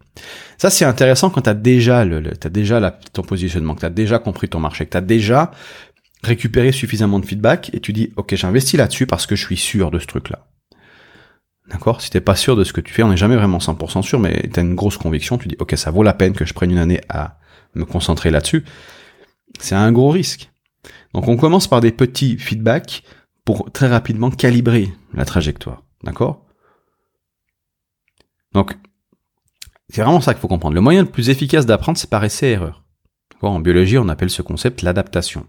Ça, 0.56 0.70
c'est 0.70 0.87
intéressant 0.87 1.29
quand 1.29 1.43
tu 1.43 1.50
as 1.50 1.55
déjà 1.55 2.06
le, 2.06 2.23
déjà 2.50 2.81
la, 2.81 2.90
ton 2.90 3.20
positionnement, 3.20 3.75
que 3.75 3.80
tu 3.80 3.87
as 3.87 3.90
déjà 3.90 4.18
compris 4.18 4.49
ton 4.49 4.61
marché, 4.61 4.87
que 4.87 4.90
tu 4.90 4.97
as 4.97 5.02
déjà 5.02 5.50
récupéré 6.23 6.73
suffisamment 6.73 7.18
de 7.18 7.26
feedback 7.26 7.71
et 7.75 7.80
tu 7.80 7.92
dis, 7.92 8.11
ok, 8.16 8.35
j'investis 8.35 8.78
là-dessus 8.78 9.07
parce 9.07 9.26
que 9.26 9.37
je 9.37 9.45
suis 9.45 9.59
sûr 9.59 9.90
de 9.90 9.99
ce 9.99 10.07
truc-là. 10.07 10.47
D'accord? 11.71 12.00
Si 12.00 12.09
t'es 12.09 12.23
pas 12.23 12.35
sûr 12.35 12.57
de 12.57 12.64
ce 12.64 12.73
que 12.73 12.80
tu 12.80 12.95
fais, 12.95 13.02
on 13.02 13.11
n'est 13.11 13.18
jamais 13.18 13.37
vraiment 13.37 13.59
100% 13.59 14.00
sûr, 14.00 14.18
mais 14.18 14.49
tu 14.52 14.59
as 14.59 14.62
une 14.62 14.75
grosse 14.75 14.97
conviction, 14.97 15.37
tu 15.37 15.49
dis, 15.49 15.57
ok, 15.59 15.76
ça 15.76 15.90
vaut 15.90 16.02
la 16.02 16.14
peine 16.14 16.33
que 16.33 16.47
je 16.47 16.54
prenne 16.54 16.71
une 16.71 16.78
année 16.78 17.02
à 17.11 17.37
me 17.75 17.85
concentrer 17.85 18.30
là-dessus. 18.30 18.64
C'est 19.61 19.75
un 19.75 19.92
gros 19.92 20.11
risque. 20.11 20.50
Donc 21.15 21.29
on 21.29 21.37
commence 21.37 21.69
par 21.69 21.81
des 21.81 21.93
petits 21.93 22.38
feedbacks 22.38 23.03
pour 23.45 23.73
très 23.73 23.88
rapidement 23.88 24.31
calibrer 24.31 24.93
la 25.15 25.25
trajectoire. 25.25 25.83
D'accord? 26.05 26.45
Donc, 28.53 28.77
c'est 29.88 30.03
vraiment 30.03 30.21
ça 30.21 30.35
qu'il 30.35 30.41
faut 30.41 30.49
comprendre. 30.49 30.75
Le 30.75 30.81
moyen 30.81 31.03
le 31.03 31.11
plus 31.11 31.31
efficace 31.31 31.67
d'apprendre, 31.67 31.99
c'est 31.99 32.11
par 32.11 32.25
essai-erreur. 32.25 32.85
En 33.41 33.61
biologie, 33.61 33.99
on 33.99 34.09
appelle 34.09 34.31
ce 34.31 34.43
concept 34.43 34.83
l'adaptation. 34.83 35.47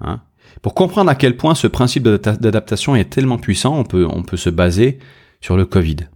Hein? 0.00 0.22
Pour 0.60 0.74
comprendre 0.74 1.10
à 1.10 1.14
quel 1.14 1.36
point 1.36 1.54
ce 1.54 1.66
principe 1.66 2.02
d'adaptation 2.02 2.96
est 2.96 3.10
tellement 3.10 3.38
puissant, 3.38 3.78
on 3.78 3.84
peut, 3.84 4.36
se 4.36 4.50
baser 4.50 4.98
sur 5.40 5.56
le 5.56 5.64
Covid. 5.64 6.08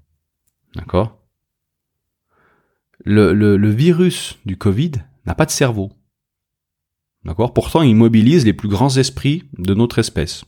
D'accord? 0.75 1.19
Le 3.05 3.71
virus 3.71 4.39
du 4.45 4.59
Covid 4.59 4.93
n'a 5.27 5.35
pas 5.35 5.47
de 5.47 5.51
cerveau. 5.51 5.93
D'accord? 7.27 7.53
Pourtant, 7.53 7.83
il 7.83 7.97
mobilise 7.97 8.45
les 8.45 8.53
plus 8.53 8.69
grands 8.69 8.97
esprits 8.97 9.43
de 9.59 9.75
notre 9.75 9.99
espèce. 9.99 10.45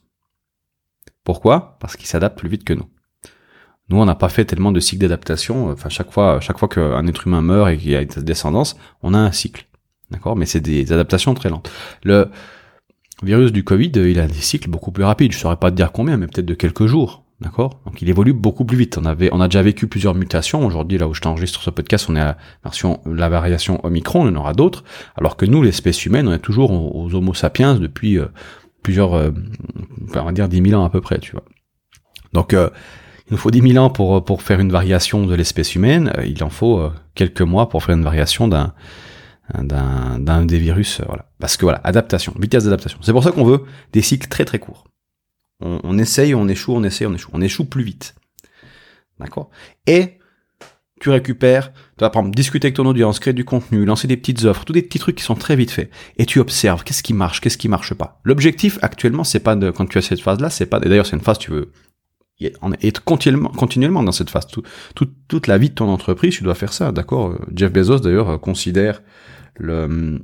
Pourquoi? 1.24 1.76
Parce 1.80 1.96
qu'il 1.96 2.06
s'adapte 2.06 2.38
plus 2.38 2.48
vite 2.48 2.62
que 2.62 2.72
nous. 2.72 2.86
Nous, 3.88 3.96
on 3.96 4.04
n'a 4.04 4.14
pas 4.14 4.28
fait 4.28 4.44
tellement 4.44 4.70
de 4.70 4.78
cycles 4.78 5.02
d'adaptation. 5.02 5.70
Enfin, 5.70 5.88
chaque 5.88 6.12
fois, 6.12 6.40
chaque 6.40 6.58
fois 6.58 6.68
qu'un 6.68 7.06
être 7.08 7.26
humain 7.26 7.42
meurt 7.42 7.70
et 7.70 7.78
qu'il 7.78 7.90
y 7.90 7.96
a 7.96 8.02
une 8.02 8.08
descendance, 8.22 8.76
on 9.02 9.12
a 9.12 9.18
un 9.18 9.32
cycle. 9.32 9.66
D'accord? 10.10 10.36
Mais 10.36 10.46
c'est 10.46 10.60
des 10.60 10.92
adaptations 10.92 11.34
très 11.34 11.48
lentes. 11.48 11.70
Le 12.04 12.30
virus 13.24 13.50
du 13.50 13.64
Covid, 13.64 13.90
il 13.96 14.20
a 14.20 14.28
des 14.28 14.34
cycles 14.34 14.70
beaucoup 14.70 14.92
plus 14.92 15.04
rapides. 15.04 15.32
Je 15.32 15.38
saurais 15.38 15.56
pas 15.56 15.72
te 15.72 15.76
dire 15.76 15.90
combien, 15.90 16.16
mais 16.16 16.28
peut-être 16.28 16.46
de 16.46 16.54
quelques 16.54 16.86
jours. 16.86 17.24
D'accord? 17.40 17.80
Donc 17.86 18.02
il 18.02 18.08
évolue 18.08 18.32
beaucoup 18.32 18.64
plus 18.64 18.76
vite. 18.76 18.98
On 18.98 19.04
avait, 19.04 19.28
on 19.32 19.40
a 19.40 19.46
déjà 19.46 19.62
vécu 19.62 19.86
plusieurs 19.86 20.14
mutations. 20.14 20.66
Aujourd'hui, 20.66 20.98
là 20.98 21.06
où 21.06 21.14
je 21.14 21.20
t'enregistre 21.20 21.62
ce 21.62 21.70
podcast, 21.70 22.06
on 22.08 22.16
est 22.16 22.20
à 22.20 22.24
la 22.24 22.36
version, 22.64 23.00
la 23.06 23.28
variation 23.28 23.84
Omicron, 23.84 24.26
on 24.26 24.28
en 24.28 24.36
aura 24.36 24.54
d'autres. 24.54 24.82
Alors 25.16 25.36
que 25.36 25.46
nous, 25.46 25.62
l'espèce 25.62 26.04
humaine, 26.04 26.26
on 26.26 26.32
est 26.32 26.40
toujours 26.40 26.72
aux 26.72 27.14
Homo 27.14 27.34
sapiens 27.34 27.76
depuis 27.76 28.18
euh, 28.18 28.26
plusieurs, 28.82 29.14
euh, 29.14 29.30
on 30.14 30.24
va 30.24 30.32
dire 30.32 30.48
10 30.48 30.70
000 30.70 30.80
ans 30.80 30.84
à 30.84 30.90
peu 30.90 31.00
près, 31.00 31.18
tu 31.18 31.30
vois. 31.32 31.44
Donc, 32.32 32.54
euh, 32.54 32.70
il 33.28 33.32
nous 33.32 33.38
faut 33.38 33.52
10 33.52 33.72
000 33.72 33.84
ans 33.84 33.90
pour, 33.90 34.24
pour 34.24 34.42
faire 34.42 34.58
une 34.58 34.72
variation 34.72 35.24
de 35.24 35.34
l'espèce 35.34 35.76
humaine, 35.76 36.12
il 36.26 36.42
en 36.42 36.50
faut 36.50 36.90
quelques 37.14 37.42
mois 37.42 37.68
pour 37.68 37.84
faire 37.84 37.94
une 37.94 38.02
variation 38.02 38.48
d'un, 38.48 38.72
d'un, 39.54 40.18
d'un 40.18 40.46
des 40.46 40.58
virus, 40.58 41.02
voilà. 41.06 41.26
Parce 41.38 41.58
que 41.58 41.66
voilà, 41.66 41.82
adaptation, 41.84 42.32
vitesse 42.38 42.64
d'adaptation. 42.64 42.98
C'est 43.02 43.12
pour 43.12 43.22
ça 43.22 43.30
qu'on 43.30 43.44
veut 43.44 43.64
des 43.92 44.00
cycles 44.00 44.28
très 44.28 44.46
très 44.46 44.58
courts. 44.58 44.84
On, 45.60 45.80
on 45.82 45.98
essaye, 45.98 46.34
on 46.34 46.48
échoue, 46.48 46.72
on 46.74 46.84
essaye, 46.84 47.06
on 47.06 47.14
échoue. 47.14 47.30
On 47.32 47.40
échoue 47.40 47.64
plus 47.64 47.82
vite. 47.82 48.14
D'accord? 49.18 49.50
Et 49.86 50.18
tu 51.00 51.10
récupères, 51.10 51.72
tu 51.72 52.00
vas 52.00 52.10
prendre, 52.10 52.30
discuter 52.30 52.66
avec 52.66 52.76
ton 52.76 52.86
audience, 52.86 53.18
créer 53.20 53.34
du 53.34 53.44
contenu, 53.44 53.84
lancer 53.84 54.08
des 54.08 54.16
petites 54.16 54.44
offres, 54.44 54.64
tous 54.64 54.72
des 54.72 54.82
petits 54.82 54.98
trucs 54.98 55.16
qui 55.16 55.22
sont 55.24 55.34
très 55.34 55.56
vite 55.56 55.70
faits. 55.70 55.90
Et 56.16 56.26
tu 56.26 56.40
observes 56.40 56.84
qu'est-ce 56.84 57.02
qui 57.02 57.14
marche, 57.14 57.40
qu'est-ce 57.40 57.58
qui 57.58 57.68
marche 57.68 57.94
pas? 57.94 58.20
L'objectif 58.24 58.78
actuellement, 58.82 59.24
c'est 59.24 59.40
pas 59.40 59.56
de, 59.56 59.70
quand 59.70 59.86
tu 59.86 59.98
as 59.98 60.02
cette 60.02 60.20
phase-là, 60.20 60.50
c'est 60.50 60.66
pas, 60.66 60.80
d'ailleurs 60.80 61.06
c'est 61.06 61.16
une 61.16 61.22
phase, 61.22 61.38
tu 61.38 61.50
veux 61.50 61.72
être 62.82 63.02
continuellement, 63.02 63.48
continuellement 63.48 64.02
dans 64.02 64.12
cette 64.12 64.30
phase. 64.30 64.46
toute 64.94 65.46
la 65.46 65.58
vie 65.58 65.70
de 65.70 65.74
ton 65.74 65.88
entreprise, 65.88 66.36
tu 66.36 66.44
dois 66.44 66.54
faire 66.54 66.72
ça, 66.72 66.92
d'accord? 66.92 67.36
Jeff 67.54 67.72
Bezos 67.72 67.98
d'ailleurs 67.98 68.30
euh, 68.30 68.38
considère 68.38 69.02
le 69.56 70.20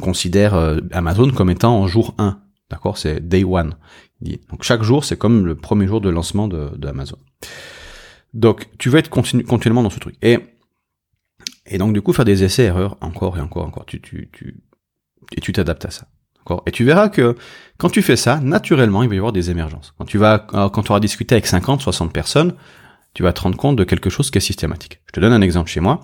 considère 0.00 0.54
euh, 0.54 0.78
Amazon 0.90 1.30
comme 1.30 1.50
étant 1.50 1.78
en 1.78 1.86
jour 1.86 2.14
1, 2.18 2.40
d'accord? 2.70 2.98
C'est 2.98 3.20
day 3.26 3.44
one. 3.44 3.76
Donc 4.22 4.62
chaque 4.62 4.82
jour, 4.82 5.04
c'est 5.04 5.16
comme 5.16 5.46
le 5.46 5.54
premier 5.54 5.86
jour 5.86 6.00
de 6.00 6.08
lancement 6.08 6.48
de, 6.48 6.86
Amazon. 6.86 7.18
Donc, 8.34 8.68
tu 8.78 8.88
vas 8.88 8.98
être 8.98 9.10
continu, 9.10 9.44
continuellement 9.44 9.82
dans 9.82 9.90
ce 9.90 9.98
truc. 9.98 10.16
Et, 10.22 10.38
et 11.66 11.76
donc, 11.76 11.92
du 11.92 12.00
coup, 12.00 12.14
faire 12.14 12.24
des 12.24 12.44
essais, 12.44 12.64
erreurs, 12.64 12.96
encore 13.02 13.36
et 13.36 13.40
encore, 13.40 13.66
encore. 13.66 13.84
Tu, 13.84 14.00
tu, 14.00 14.30
et 15.36 15.40
tu 15.40 15.52
t'adaptes 15.52 15.84
à 15.84 15.90
ça. 15.90 16.06
Et 16.66 16.72
tu 16.72 16.84
verras 16.84 17.08
que 17.08 17.36
quand 17.78 17.90
tu 17.90 18.02
fais 18.02 18.16
ça, 18.16 18.40
naturellement, 18.40 19.02
il 19.02 19.08
va 19.08 19.14
y 19.14 19.18
avoir 19.18 19.32
des 19.32 19.50
émergences. 19.50 19.94
Quand 19.98 20.04
tu 20.04 20.18
vas, 20.18 20.46
euh, 20.54 20.68
quand 20.70 20.82
tu 20.82 20.90
auras 20.90 21.00
discuté 21.00 21.34
avec 21.34 21.46
50, 21.46 21.80
60 21.80 22.12
personnes, 22.12 22.54
tu 23.14 23.22
vas 23.22 23.32
te 23.32 23.42
rendre 23.42 23.56
compte 23.56 23.76
de 23.76 23.84
quelque 23.84 24.10
chose 24.10 24.30
qui 24.30 24.38
est 24.38 24.42
systématique. 24.42 25.00
Je 25.06 25.12
te 25.12 25.20
donne 25.20 25.32
un 25.32 25.42
exemple 25.42 25.70
chez 25.70 25.80
moi. 25.80 26.00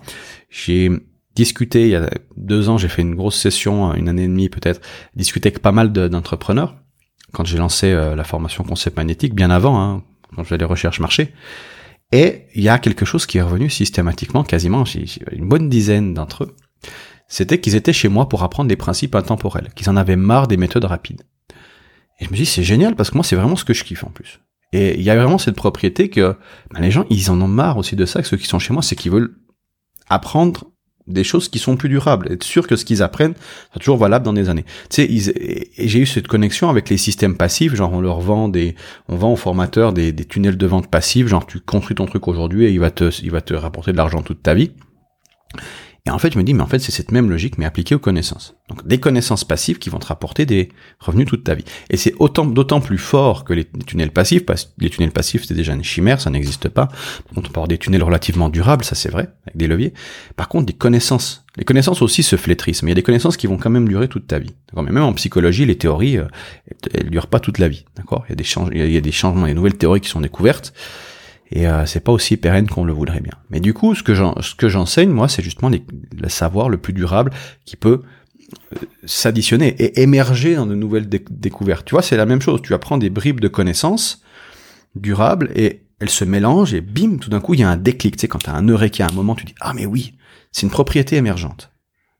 J'ai 0.49 0.91
discuté, 1.35 1.83
il 1.83 1.89
y 1.89 1.95
a 1.95 2.09
deux 2.37 2.69
ans, 2.69 2.77
j'ai 2.77 2.87
fait 2.87 3.01
une 3.01 3.15
grosse 3.15 3.37
session, 3.37 3.93
une 3.95 4.07
année 4.07 4.23
et 4.23 4.27
demie 4.27 4.49
peut-être, 4.49 4.81
discuté 5.15 5.49
avec 5.49 5.61
pas 5.61 5.71
mal 5.71 5.91
d'entrepreneurs 5.91 6.75
quand 7.33 7.45
j'ai 7.45 7.57
lancé 7.57 7.91
euh, 7.91 8.15
la 8.15 8.23
formation 8.23 8.63
concept 8.63 8.97
magnétique, 8.97 9.33
bien 9.33 9.49
avant, 9.49 9.81
hein, 9.81 10.03
quand 10.35 10.43
je 10.43 10.49
faisais 10.49 10.57
les 10.57 10.65
recherches 10.65 10.99
marché. 10.99 11.33
Et 12.11 12.45
il 12.55 12.63
y 12.63 12.69
a 12.69 12.79
quelque 12.79 13.05
chose 13.05 13.25
qui 13.25 13.37
est 13.37 13.41
revenu 13.41 13.69
systématiquement, 13.69 14.43
quasiment 14.43 14.83
une 15.31 15.47
bonne 15.47 15.69
dizaine 15.69 16.13
d'entre 16.13 16.45
eux. 16.45 16.55
C'était 17.27 17.59
qu'ils 17.59 17.75
étaient 17.75 17.93
chez 17.93 18.07
moi 18.07 18.27
pour 18.27 18.41
apprendre 18.41 18.67
des 18.67 18.75
principes 18.75 19.13
intemporels, 19.13 19.69
qu'ils 19.75 19.89
en 19.89 19.95
avaient 19.95 20.15
marre 20.15 20.47
des 20.47 20.57
méthodes 20.57 20.85
rapides. 20.85 21.21
Et 22.19 22.25
je 22.25 22.31
me 22.31 22.35
dis, 22.35 22.45
c'est 22.45 22.63
génial 22.63 22.95
parce 22.95 23.11
que 23.11 23.15
moi, 23.17 23.23
c'est 23.23 23.35
vraiment 23.35 23.55
ce 23.55 23.63
que 23.63 23.73
je 23.73 23.83
kiffe 23.83 24.03
en 24.03 24.09
plus. 24.09 24.39
Et 24.73 24.97
il 24.97 25.03
y 25.03 25.09
a 25.09 25.15
vraiment 25.15 25.37
cette 25.37 25.55
propriété 25.55 26.09
que 26.09 26.35
ben, 26.71 26.81
les 26.81 26.91
gens, 26.91 27.05
ils 27.09 27.29
en 27.29 27.39
ont 27.39 27.47
marre 27.47 27.77
aussi 27.77 27.95
de 27.95 28.05
ça, 28.05 28.21
que 28.21 28.27
ceux 28.27 28.37
qui 28.37 28.47
sont 28.47 28.59
chez 28.59 28.73
moi, 28.73 28.81
c'est 28.81 28.95
qu'ils 28.95 29.11
veulent 29.11 29.35
apprendre 30.09 30.68
des 31.09 31.23
choses 31.23 31.49
qui 31.49 31.59
sont 31.59 31.75
plus 31.75 31.89
durables, 31.89 32.31
être 32.31 32.43
sûr 32.43 32.67
que 32.67 32.75
ce 32.75 32.85
qu'ils 32.85 33.03
apprennent 33.03 33.33
sera 33.69 33.79
toujours 33.79 33.97
valable 33.97 34.25
dans 34.25 34.33
des 34.33 34.49
années. 34.49 34.65
Tu 34.89 35.07
sais, 35.07 35.71
j'ai 35.77 35.99
eu 35.99 36.05
cette 36.05 36.27
connexion 36.27 36.69
avec 36.69 36.89
les 36.89 36.97
systèmes 36.97 37.35
passifs, 37.35 37.75
genre 37.75 37.91
on 37.93 38.01
leur 38.01 38.19
vend 38.19 38.47
des, 38.47 38.75
on 39.07 39.15
vend 39.15 39.33
aux 39.33 39.37
formateurs 39.37 39.93
des, 39.93 40.11
des 40.11 40.25
tunnels 40.25 40.57
de 40.57 40.65
vente 40.65 40.87
passifs, 40.87 41.27
genre 41.27 41.45
tu 41.45 41.59
construis 41.59 41.95
ton 41.95 42.05
truc 42.05 42.27
aujourd'hui 42.27 42.65
et 42.65 42.71
il 42.71 42.79
va 42.79 42.91
te, 42.91 43.09
il 43.23 43.31
va 43.31 43.41
te 43.41 43.53
rapporter 43.53 43.91
de 43.91 43.97
l'argent 43.97 44.21
toute 44.21 44.43
ta 44.43 44.53
vie. 44.53 44.71
Et 46.05 46.11
en 46.11 46.17
fait, 46.17 46.33
je 46.33 46.37
me 46.37 46.43
dis, 46.43 46.53
mais 46.53 46.63
en 46.63 46.67
fait, 46.67 46.79
c'est 46.79 46.91
cette 46.91 47.11
même 47.11 47.29
logique, 47.29 47.57
mais 47.57 47.65
appliquée 47.65 47.95
aux 47.95 47.99
connaissances. 47.99 48.55
Donc, 48.69 48.87
des 48.87 48.99
connaissances 48.99 49.43
passives 49.43 49.79
qui 49.79 49.89
vont 49.89 49.99
te 49.99 50.07
rapporter 50.07 50.45
des 50.45 50.69
revenus 50.99 51.27
toute 51.27 51.43
ta 51.43 51.55
vie. 51.55 51.65
Et 51.89 51.97
c'est 51.97 52.13
autant, 52.19 52.45
d'autant 52.45 52.81
plus 52.81 52.97
fort 52.97 53.43
que 53.43 53.53
les, 53.53 53.65
tunnels 53.85 54.11
passifs, 54.11 54.45
parce 54.45 54.65
que 54.65 54.71
les 54.79 54.89
tunnels 54.89 55.11
passifs, 55.11 55.43
c'est 55.45 55.53
déjà 55.53 55.73
une 55.73 55.83
chimère, 55.83 56.21
ça 56.21 56.29
n'existe 56.29 56.69
pas. 56.69 56.87
On 57.35 57.41
peut 57.41 57.49
avoir 57.49 57.67
des 57.67 57.77
tunnels 57.77 58.03
relativement 58.03 58.49
durables, 58.49 58.83
ça 58.83 58.95
c'est 58.95 59.09
vrai, 59.09 59.29
avec 59.45 59.57
des 59.57 59.67
leviers. 59.67 59.93
Par 60.35 60.47
contre, 60.47 60.65
des 60.65 60.73
connaissances. 60.73 61.45
Les 61.57 61.65
connaissances 61.65 62.01
aussi 62.01 62.23
se 62.23 62.37
flétrissent, 62.37 62.83
mais 62.83 62.89
il 62.89 62.93
y 62.93 62.93
a 62.93 62.95
des 62.95 63.03
connaissances 63.03 63.35
qui 63.35 63.47
vont 63.47 63.57
quand 63.57 63.69
même 63.69 63.87
durer 63.87 64.07
toute 64.07 64.27
ta 64.27 64.39
vie. 64.39 64.53
Mais 64.75 64.83
même 64.83 65.03
en 65.03 65.13
psychologie, 65.13 65.65
les 65.65 65.77
théories, 65.77 66.17
euh, 66.17 66.25
elles, 66.93 67.09
durent 67.09 67.27
pas 67.27 67.39
toute 67.39 67.57
la 67.57 67.67
vie. 67.67 67.85
D'accord? 67.97 68.23
Il 68.27 68.31
y 68.31 68.33
a 68.33 68.35
des 68.35 68.43
changements, 68.43 68.71
il 68.73 68.91
y 68.91 68.97
a 68.97 69.01
des 69.01 69.11
changements, 69.11 69.45
il 69.45 69.49
y 69.49 69.51
a 69.51 69.53
des 69.53 69.57
nouvelles 69.57 69.77
théories 69.77 70.01
qui 70.01 70.09
sont 70.09 70.21
découvertes 70.21 70.73
et 71.51 71.67
euh, 71.67 71.85
c'est 71.85 71.99
pas 71.99 72.11
aussi 72.11 72.37
pérenne 72.37 72.67
qu'on 72.67 72.83
le 72.83 72.93
voudrait 72.93 73.21
bien. 73.21 73.33
Mais 73.49 73.59
du 73.59 73.73
coup, 73.73 73.95
ce 73.95 74.03
que 74.03 74.69
j'enseigne 74.69 75.09
moi, 75.09 75.27
c'est 75.27 75.41
justement 75.41 75.69
le 75.69 76.29
savoir 76.29 76.69
le 76.69 76.77
plus 76.77 76.93
durable 76.93 77.31
qui 77.65 77.75
peut 77.75 78.01
euh, 78.73 78.77
s'additionner 79.05 79.69
et 79.79 80.01
émerger 80.01 80.55
dans 80.55 80.67
de 80.67 80.75
nouvelles 80.75 81.09
découvertes. 81.09 81.85
Tu 81.85 81.95
vois, 81.95 82.01
c'est 82.01 82.17
la 82.17 82.25
même 82.25 82.41
chose. 82.41 82.61
Tu 82.61 82.73
apprends 82.73 82.97
des 82.97 83.09
bribes 83.09 83.39
de 83.39 83.47
connaissances 83.47 84.21
durables 84.95 85.51
et 85.55 85.81
elles 85.99 86.09
se 86.09 86.23
mélangent 86.23 86.73
et 86.73 86.81
bim, 86.81 87.17
tout 87.17 87.29
d'un 87.29 87.41
coup, 87.41 87.55
il 87.55 87.61
y 87.61 87.63
a 87.63 87.69
un 87.69 87.77
déclic. 87.77 88.15
Tu 88.15 88.21
sais, 88.21 88.27
quand 88.27 88.39
tu 88.39 88.49
as 88.49 88.55
un 88.55 88.67
eureka, 88.67 89.07
un 89.09 89.13
moment, 89.13 89.35
tu 89.35 89.45
dis 89.45 89.55
ah 89.59 89.73
mais 89.73 89.85
oui, 89.85 90.13
c'est 90.51 90.63
une 90.63 90.71
propriété 90.71 91.15
émergente 91.15 91.71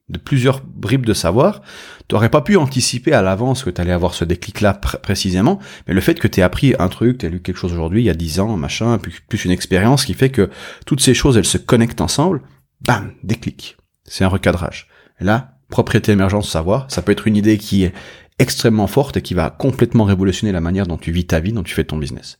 de 0.09 0.17
plusieurs 0.17 0.61
bribes 0.61 1.05
de 1.05 1.13
savoir, 1.13 1.61
tu 2.07 2.15
n'aurais 2.15 2.29
pas 2.29 2.41
pu 2.41 2.57
anticiper 2.57 3.13
à 3.13 3.21
l'avance 3.21 3.63
que 3.63 3.69
tu 3.69 3.79
allais 3.79 3.91
avoir 3.91 4.13
ce 4.13 4.25
déclic-là 4.25 4.73
précisément, 4.73 5.59
mais 5.87 5.93
le 5.93 6.01
fait 6.01 6.15
que 6.15 6.27
tu 6.27 6.39
aies 6.39 6.43
appris 6.43 6.73
un 6.79 6.87
truc, 6.87 7.19
tu 7.19 7.25
as 7.25 7.29
lu 7.29 7.41
quelque 7.41 7.57
chose 7.57 7.73
aujourd'hui, 7.73 8.01
il 8.01 8.05
y 8.05 8.09
a 8.09 8.15
dix 8.15 8.39
ans, 8.39 8.57
machin, 8.57 8.97
plus, 8.97 9.21
plus 9.27 9.45
une 9.45 9.51
expérience 9.51 10.05
qui 10.05 10.13
fait 10.13 10.29
que 10.29 10.49
toutes 10.85 11.01
ces 11.01 11.13
choses, 11.13 11.37
elles 11.37 11.45
se 11.45 11.57
connectent 11.57 12.01
ensemble, 12.01 12.41
bam, 12.81 13.13
déclic. 13.23 13.77
C'est 14.05 14.23
un 14.23 14.29
recadrage. 14.29 14.87
Et 15.21 15.23
là, 15.23 15.59
propriété 15.69 16.11
émergente 16.11 16.45
savoir, 16.45 16.85
ça 16.89 17.01
peut 17.01 17.11
être 17.11 17.27
une 17.27 17.37
idée 17.37 17.57
qui 17.57 17.83
est 17.83 17.93
extrêmement 18.39 18.87
forte 18.87 19.17
et 19.17 19.21
qui 19.21 19.33
va 19.33 19.49
complètement 19.49 20.05
révolutionner 20.05 20.51
la 20.51 20.61
manière 20.61 20.87
dont 20.87 20.97
tu 20.97 21.11
vis 21.11 21.27
ta 21.27 21.39
vie, 21.39 21.53
dont 21.53 21.63
tu 21.63 21.75
fais 21.75 21.83
ton 21.83 21.97
business. 21.97 22.39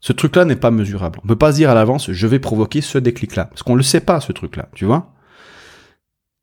Ce 0.00 0.12
truc-là 0.12 0.44
n'est 0.44 0.56
pas 0.56 0.70
mesurable. 0.70 1.18
On 1.24 1.26
peut 1.26 1.36
pas 1.36 1.52
se 1.52 1.56
dire 1.56 1.70
à 1.70 1.74
l'avance, 1.74 2.12
je 2.12 2.26
vais 2.26 2.38
provoquer 2.38 2.80
ce 2.80 2.98
déclic-là. 2.98 3.46
Parce 3.46 3.62
qu'on 3.62 3.74
le 3.74 3.82
sait 3.82 4.00
pas, 4.00 4.20
ce 4.20 4.30
truc-là, 4.30 4.68
tu 4.74 4.84
vois? 4.84 5.15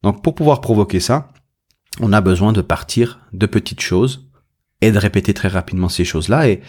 Donc 0.03 0.21
pour 0.21 0.35
pouvoir 0.35 0.61
provoquer 0.61 0.99
ça, 0.99 1.29
on 1.99 2.13
a 2.13 2.21
besoin 2.21 2.53
de 2.53 2.61
partir 2.61 3.19
de 3.33 3.45
petites 3.45 3.81
choses 3.81 4.27
et 4.81 4.91
de 4.91 4.97
répéter 4.97 5.33
très 5.33 5.47
rapidement 5.47 5.89
ces 5.89 6.05
choses-là 6.05 6.49
et, 6.49 6.61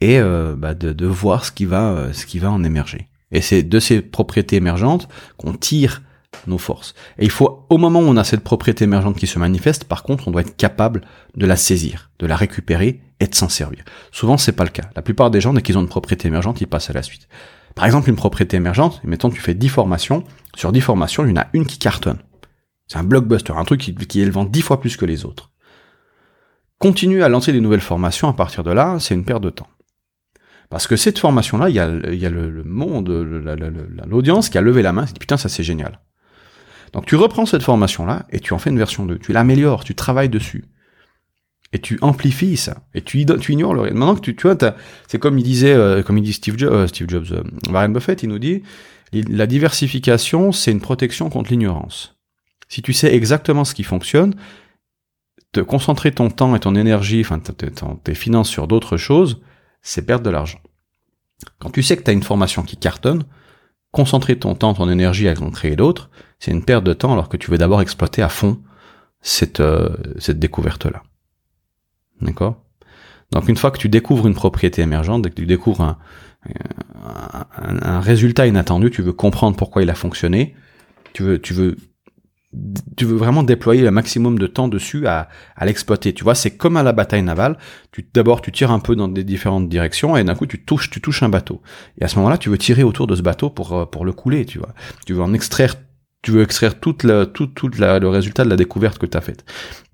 et 0.00 0.18
euh, 0.18 0.54
bah 0.56 0.74
de, 0.74 1.06
voir 1.06 1.44
ce 1.44 1.52
qui 1.52 1.66
va 1.66 1.90
euh, 1.90 2.12
ce 2.12 2.26
qui 2.26 2.38
va 2.38 2.50
en 2.50 2.64
émerger. 2.64 3.08
Et 3.32 3.42
c'est 3.42 3.62
de 3.62 3.78
ces 3.78 4.00
propriétés 4.00 4.56
émergentes 4.56 5.08
qu'on 5.36 5.52
tire 5.52 6.02
nos 6.46 6.58
forces. 6.58 6.94
Et 7.18 7.24
il 7.24 7.30
faut, 7.30 7.66
au 7.70 7.76
moment 7.76 8.00
où 8.00 8.04
on 8.04 8.16
a 8.16 8.24
cette 8.24 8.42
propriété 8.42 8.84
émergente 8.84 9.16
qui 9.16 9.26
se 9.26 9.38
manifeste, 9.38 9.84
par 9.84 10.02
contre, 10.02 10.28
on 10.28 10.30
doit 10.30 10.40
être 10.40 10.56
capable 10.56 11.02
de 11.36 11.46
la 11.46 11.56
saisir, 11.56 12.10
de 12.18 12.26
la 12.26 12.36
récupérer 12.36 13.00
et 13.20 13.26
de 13.26 13.34
s'en 13.34 13.48
servir. 13.48 13.84
Souvent, 14.10 14.36
c'est 14.36 14.52
pas 14.52 14.64
le 14.64 14.70
cas. 14.70 14.90
La 14.96 15.02
plupart 15.02 15.30
des 15.30 15.40
gens, 15.40 15.52
dès 15.52 15.62
qu'ils 15.62 15.76
ont 15.76 15.82
une 15.82 15.88
propriété 15.88 16.28
émergente, 16.28 16.60
ils 16.60 16.66
passent 16.66 16.90
à 16.90 16.92
la 16.92 17.02
suite. 17.02 17.28
Par 17.74 17.84
exemple, 17.84 18.08
une 18.08 18.16
propriété 18.16 18.56
émergente, 18.56 19.00
mettons, 19.04 19.30
tu 19.30 19.40
fais 19.40 19.54
10 19.54 19.68
formations. 19.68 20.24
Sur 20.56 20.72
10 20.72 20.80
formations, 20.80 21.24
il 21.24 21.30
y 21.30 21.32
en 21.32 21.42
a 21.42 21.46
une 21.52 21.66
qui 21.66 21.78
cartonne. 21.78 22.18
C'est 22.90 22.98
un 22.98 23.04
blockbuster, 23.04 23.52
un 23.56 23.64
truc 23.64 23.80
qui, 23.80 23.94
qui 23.94 24.24
le 24.24 24.32
vend 24.32 24.44
dix 24.44 24.62
fois 24.62 24.80
plus 24.80 24.96
que 24.96 25.04
les 25.04 25.24
autres. 25.24 25.52
Continuer 26.78 27.22
à 27.22 27.28
lancer 27.28 27.52
des 27.52 27.60
nouvelles 27.60 27.80
formations 27.80 28.28
à 28.28 28.32
partir 28.32 28.64
de 28.64 28.72
là, 28.72 28.98
c'est 28.98 29.14
une 29.14 29.24
perte 29.24 29.42
de 29.42 29.50
temps. 29.50 29.68
Parce 30.70 30.88
que 30.88 30.96
cette 30.96 31.18
formation-là, 31.18 31.68
il 31.68 31.76
y 31.76 31.78
a, 31.78 31.88
y 32.12 32.26
a 32.26 32.30
le, 32.30 32.64
monde, 32.64 33.08
l'audience 34.08 34.48
qui 34.48 34.58
a 34.58 34.60
levé 34.60 34.82
la 34.82 34.92
main, 34.92 35.04
dit 35.04 35.12
putain, 35.20 35.36
ça 35.36 35.48
c'est 35.48 35.62
génial. 35.62 36.00
Donc 36.92 37.06
tu 37.06 37.14
reprends 37.14 37.46
cette 37.46 37.62
formation-là 37.62 38.26
et 38.30 38.40
tu 38.40 38.54
en 38.54 38.58
fais 38.58 38.70
une 38.70 38.78
version 38.78 39.06
2. 39.06 39.18
Tu 39.18 39.32
l'améliores, 39.32 39.84
tu 39.84 39.94
travailles 39.94 40.28
dessus. 40.28 40.64
Et 41.72 41.78
tu 41.78 41.96
amplifies 42.02 42.56
ça. 42.56 42.82
Et 42.94 43.02
tu, 43.02 43.24
tu 43.24 43.52
ignores 43.52 43.74
le 43.74 43.82
Maintenant 43.82 44.16
que 44.16 44.20
tu, 44.20 44.34
tu 44.34 44.48
vois, 44.48 44.56
c'est 45.06 45.20
comme 45.20 45.38
il 45.38 45.44
disait, 45.44 45.74
euh, 45.74 46.02
comme 46.02 46.18
il 46.18 46.24
dit 46.24 46.32
Steve, 46.32 46.58
Jobs, 46.58 46.72
euh, 46.72 46.86
Steve 46.88 47.08
Jobs, 47.08 47.26
euh, 47.30 47.44
Warren 47.70 47.92
Buffett, 47.92 48.24
il 48.24 48.30
nous 48.30 48.40
dit, 48.40 48.64
la 49.12 49.46
diversification, 49.46 50.50
c'est 50.50 50.72
une 50.72 50.80
protection 50.80 51.30
contre 51.30 51.50
l'ignorance. 51.50 52.19
Si 52.70 52.82
tu 52.82 52.92
sais 52.92 53.12
exactement 53.12 53.64
ce 53.64 53.74
qui 53.74 53.82
fonctionne, 53.82 54.34
te 55.52 55.60
concentrer 55.60 56.12
ton 56.12 56.30
temps 56.30 56.54
et 56.54 56.60
ton 56.60 56.76
énergie, 56.76 57.20
enfin 57.20 57.40
tes 57.40 58.14
finances 58.14 58.48
sur 58.48 58.68
d'autres 58.68 58.96
choses, 58.96 59.42
c'est 59.82 60.06
perdre 60.06 60.24
de 60.24 60.30
l'argent. 60.30 60.60
Quand 61.58 61.70
tu 61.70 61.82
sais 61.82 61.96
que 61.96 62.02
tu 62.02 62.10
as 62.10 62.14
une 62.14 62.22
formation 62.22 62.62
qui 62.62 62.76
cartonne, 62.76 63.24
concentrer 63.90 64.38
ton 64.38 64.54
temps, 64.54 64.72
ton 64.72 64.88
énergie 64.88 65.28
à 65.28 65.34
en 65.40 65.50
créer 65.50 65.74
d'autres, 65.74 66.10
c'est 66.38 66.52
une 66.52 66.64
perte 66.64 66.84
de 66.84 66.92
temps 66.92 67.12
alors 67.12 67.28
que 67.28 67.36
tu 67.36 67.50
veux 67.50 67.58
d'abord 67.58 67.82
exploiter 67.82 68.22
à 68.22 68.28
fond 68.28 68.60
cette, 69.20 69.58
euh, 69.58 69.96
découverte-là. 70.28 71.02
D'accord? 72.20 72.62
Donc 73.32 73.48
une 73.48 73.56
fois 73.56 73.72
que 73.72 73.78
tu 73.78 73.88
découvres 73.88 74.28
une 74.28 74.34
propriété 74.34 74.82
émergente, 74.82 75.24
que 75.24 75.34
tu 75.34 75.46
découvres 75.46 75.80
un, 75.82 75.98
un, 77.02 77.82
un, 77.82 78.00
résultat 78.00 78.46
inattendu, 78.46 78.90
tu 78.90 79.02
veux 79.02 79.12
comprendre 79.12 79.56
pourquoi 79.56 79.82
il 79.82 79.90
a 79.90 79.94
fonctionné, 79.94 80.54
tu 81.12 81.24
veux, 81.24 81.40
tu 81.40 81.52
veux 81.52 81.76
tu 82.96 83.04
veux 83.04 83.16
vraiment 83.16 83.44
déployer 83.44 83.82
le 83.82 83.92
maximum 83.92 84.38
de 84.38 84.46
temps 84.48 84.66
dessus 84.66 85.06
à, 85.06 85.28
à 85.54 85.66
l'exploiter. 85.66 86.12
Tu 86.12 86.24
vois, 86.24 86.34
c'est 86.34 86.56
comme 86.56 86.76
à 86.76 86.82
la 86.82 86.92
bataille 86.92 87.22
navale. 87.22 87.58
Tu 87.92 88.08
d'abord 88.12 88.42
tu 88.42 88.50
tires 88.50 88.72
un 88.72 88.80
peu 88.80 88.96
dans 88.96 89.08
des 89.08 89.22
différentes 89.22 89.68
directions 89.68 90.16
et 90.16 90.24
d'un 90.24 90.34
coup 90.34 90.46
tu 90.46 90.64
touches 90.64 90.90
tu 90.90 91.00
touches 91.00 91.22
un 91.22 91.28
bateau. 91.28 91.62
Et 91.98 92.04
à 92.04 92.08
ce 92.08 92.16
moment-là, 92.16 92.38
tu 92.38 92.50
veux 92.50 92.58
tirer 92.58 92.82
autour 92.82 93.06
de 93.06 93.14
ce 93.14 93.22
bateau 93.22 93.50
pour 93.50 93.72
euh, 93.72 93.86
pour 93.86 94.04
le 94.04 94.12
couler. 94.12 94.44
Tu 94.46 94.58
vois, 94.58 94.74
tu 95.06 95.12
veux 95.12 95.22
en 95.22 95.32
extraire 95.32 95.76
tu 96.22 96.32
veux 96.32 96.42
extraire 96.42 96.78
toute 96.78 97.02
la, 97.02 97.24
tout, 97.24 97.46
tout 97.46 97.68
le 97.68 98.08
résultat 98.08 98.44
de 98.44 98.50
la 98.50 98.56
découverte 98.56 98.98
que 98.98 99.06
tu 99.06 99.16
as 99.16 99.20
faite. 99.20 99.44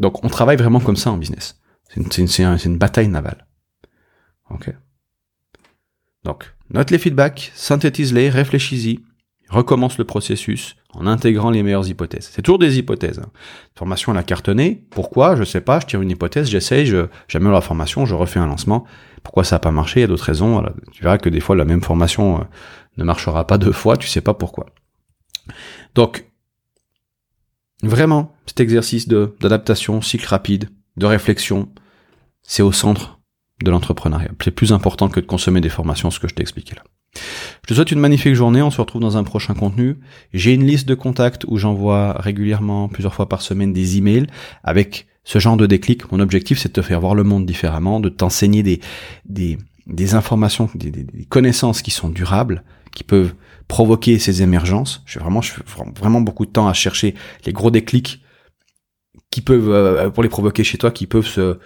Donc 0.00 0.24
on 0.24 0.28
travaille 0.28 0.56
vraiment 0.56 0.80
comme 0.80 0.96
ça 0.96 1.12
en 1.12 1.18
business. 1.18 1.60
C'est 1.88 2.18
une, 2.18 2.28
une, 2.44 2.58
une 2.64 2.78
bataille 2.78 3.08
navale. 3.08 3.46
Ok. 4.50 4.74
Donc 6.24 6.52
note 6.70 6.90
les 6.90 6.98
feedbacks, 6.98 7.52
synthétise-les, 7.54 8.28
réfléchis-y, 8.28 9.00
recommence 9.48 9.98
le 9.98 10.04
processus 10.04 10.76
en 10.92 11.06
intégrant 11.06 11.50
les 11.50 11.62
meilleures 11.62 11.88
hypothèses. 11.88 12.30
C'est 12.32 12.42
toujours 12.42 12.58
des 12.58 12.78
hypothèses. 12.78 13.18
Hein. 13.18 13.30
Formation 13.74 14.12
à 14.12 14.14
la 14.14 14.22
cartonnée. 14.22 14.86
Pourquoi? 14.90 15.36
Je 15.36 15.44
sais 15.44 15.60
pas. 15.60 15.80
Je 15.80 15.86
tire 15.86 16.02
une 16.02 16.10
hypothèse, 16.10 16.48
j'essaye, 16.48 16.86
je, 16.86 17.06
j'améliore 17.28 17.54
la 17.54 17.60
formation, 17.60 18.06
je 18.06 18.14
refais 18.14 18.40
un 18.40 18.46
lancement. 18.46 18.84
Pourquoi 19.22 19.44
ça 19.44 19.56
n'a 19.56 19.60
pas 19.60 19.70
marché? 19.70 20.00
Il 20.00 20.02
y 20.02 20.04
a 20.04 20.08
d'autres 20.08 20.24
raisons. 20.24 20.62
tu 20.92 21.02
verras 21.02 21.18
que 21.18 21.28
des 21.28 21.40
fois 21.40 21.56
la 21.56 21.64
même 21.64 21.82
formation 21.82 22.40
euh, 22.40 22.44
ne 22.96 23.04
marchera 23.04 23.46
pas 23.46 23.58
deux 23.58 23.72
fois. 23.72 23.96
Tu 23.96 24.08
sais 24.08 24.20
pas 24.20 24.34
pourquoi. 24.34 24.66
Donc 25.94 26.26
vraiment, 27.82 28.34
cet 28.46 28.60
exercice 28.60 29.08
d'adaptation, 29.08 30.00
cycle 30.00 30.26
rapide, 30.26 30.70
de 30.96 31.06
réflexion, 31.06 31.68
c'est 32.42 32.62
au 32.62 32.72
centre 32.72 33.15
de 33.62 33.70
l'entrepreneuriat. 33.70 34.30
C'est 34.42 34.50
plus 34.50 34.72
important 34.72 35.08
que 35.08 35.20
de 35.20 35.26
consommer 35.26 35.60
des 35.60 35.68
formations, 35.68 36.10
ce 36.10 36.20
que 36.20 36.28
je 36.28 36.34
t'ai 36.34 36.42
expliqué 36.42 36.74
là. 36.74 36.82
Je 37.62 37.68
te 37.68 37.74
souhaite 37.74 37.90
une 37.92 37.98
magnifique 37.98 38.34
journée, 38.34 38.60
on 38.60 38.70
se 38.70 38.80
retrouve 38.80 39.00
dans 39.00 39.16
un 39.16 39.24
prochain 39.24 39.54
contenu. 39.54 39.96
J'ai 40.34 40.52
une 40.52 40.66
liste 40.66 40.86
de 40.86 40.94
contacts 40.94 41.44
où 41.48 41.56
j'envoie 41.56 42.12
régulièrement, 42.20 42.88
plusieurs 42.88 43.14
fois 43.14 43.28
par 43.28 43.40
semaine, 43.40 43.72
des 43.72 43.96
emails 43.96 44.26
avec 44.62 45.06
ce 45.24 45.38
genre 45.38 45.56
de 45.56 45.66
déclic. 45.66 46.10
Mon 46.12 46.20
objectif, 46.20 46.58
c'est 46.58 46.68
de 46.68 46.74
te 46.74 46.82
faire 46.82 47.00
voir 47.00 47.14
le 47.14 47.24
monde 47.24 47.46
différemment, 47.46 48.00
de 48.00 48.10
t'enseigner 48.10 48.62
des, 48.62 48.80
des, 49.24 49.58
des 49.86 50.14
informations, 50.14 50.68
des, 50.74 50.90
des, 50.90 51.24
connaissances 51.24 51.80
qui 51.80 51.90
sont 51.90 52.10
durables, 52.10 52.62
qui 52.94 53.02
peuvent 53.02 53.34
provoquer 53.66 54.18
ces 54.18 54.42
émergences. 54.42 55.02
Je 55.06 55.18
vraiment, 55.18 55.40
je 55.40 55.52
fais 55.52 55.62
vraiment 55.98 56.20
beaucoup 56.20 56.44
de 56.44 56.50
temps 56.50 56.68
à 56.68 56.74
chercher 56.74 57.14
les 57.46 57.52
gros 57.52 57.70
déclics 57.70 58.22
qui 59.30 59.40
peuvent, 59.40 59.70
euh, 59.70 60.10
pour 60.10 60.22
les 60.22 60.28
provoquer 60.28 60.62
chez 60.62 60.78
toi, 60.78 60.90
qui 60.90 61.06
peuvent 61.06 61.26
se, 61.26 61.58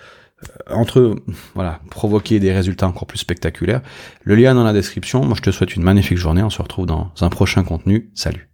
entre 0.68 1.16
voilà, 1.54 1.80
provoquer 1.90 2.40
des 2.40 2.52
résultats 2.52 2.87
encore 2.87 3.06
plus 3.06 3.18
spectaculaires. 3.18 3.82
Le 4.25 4.35
lien 4.35 4.54
dans 4.54 4.64
la 4.64 4.73
description. 4.73 5.25
Moi, 5.25 5.37
je 5.37 5.42
te 5.42 5.50
souhaite 5.50 5.76
une 5.76 5.82
magnifique 5.82 6.18
journée. 6.18 6.42
On 6.42 6.50
se 6.50 6.62
retrouve 6.62 6.87
dans 6.87 7.12
un 7.20 7.28
prochain 7.28 7.64
contenu. 7.64 8.11
Salut. 8.14 8.50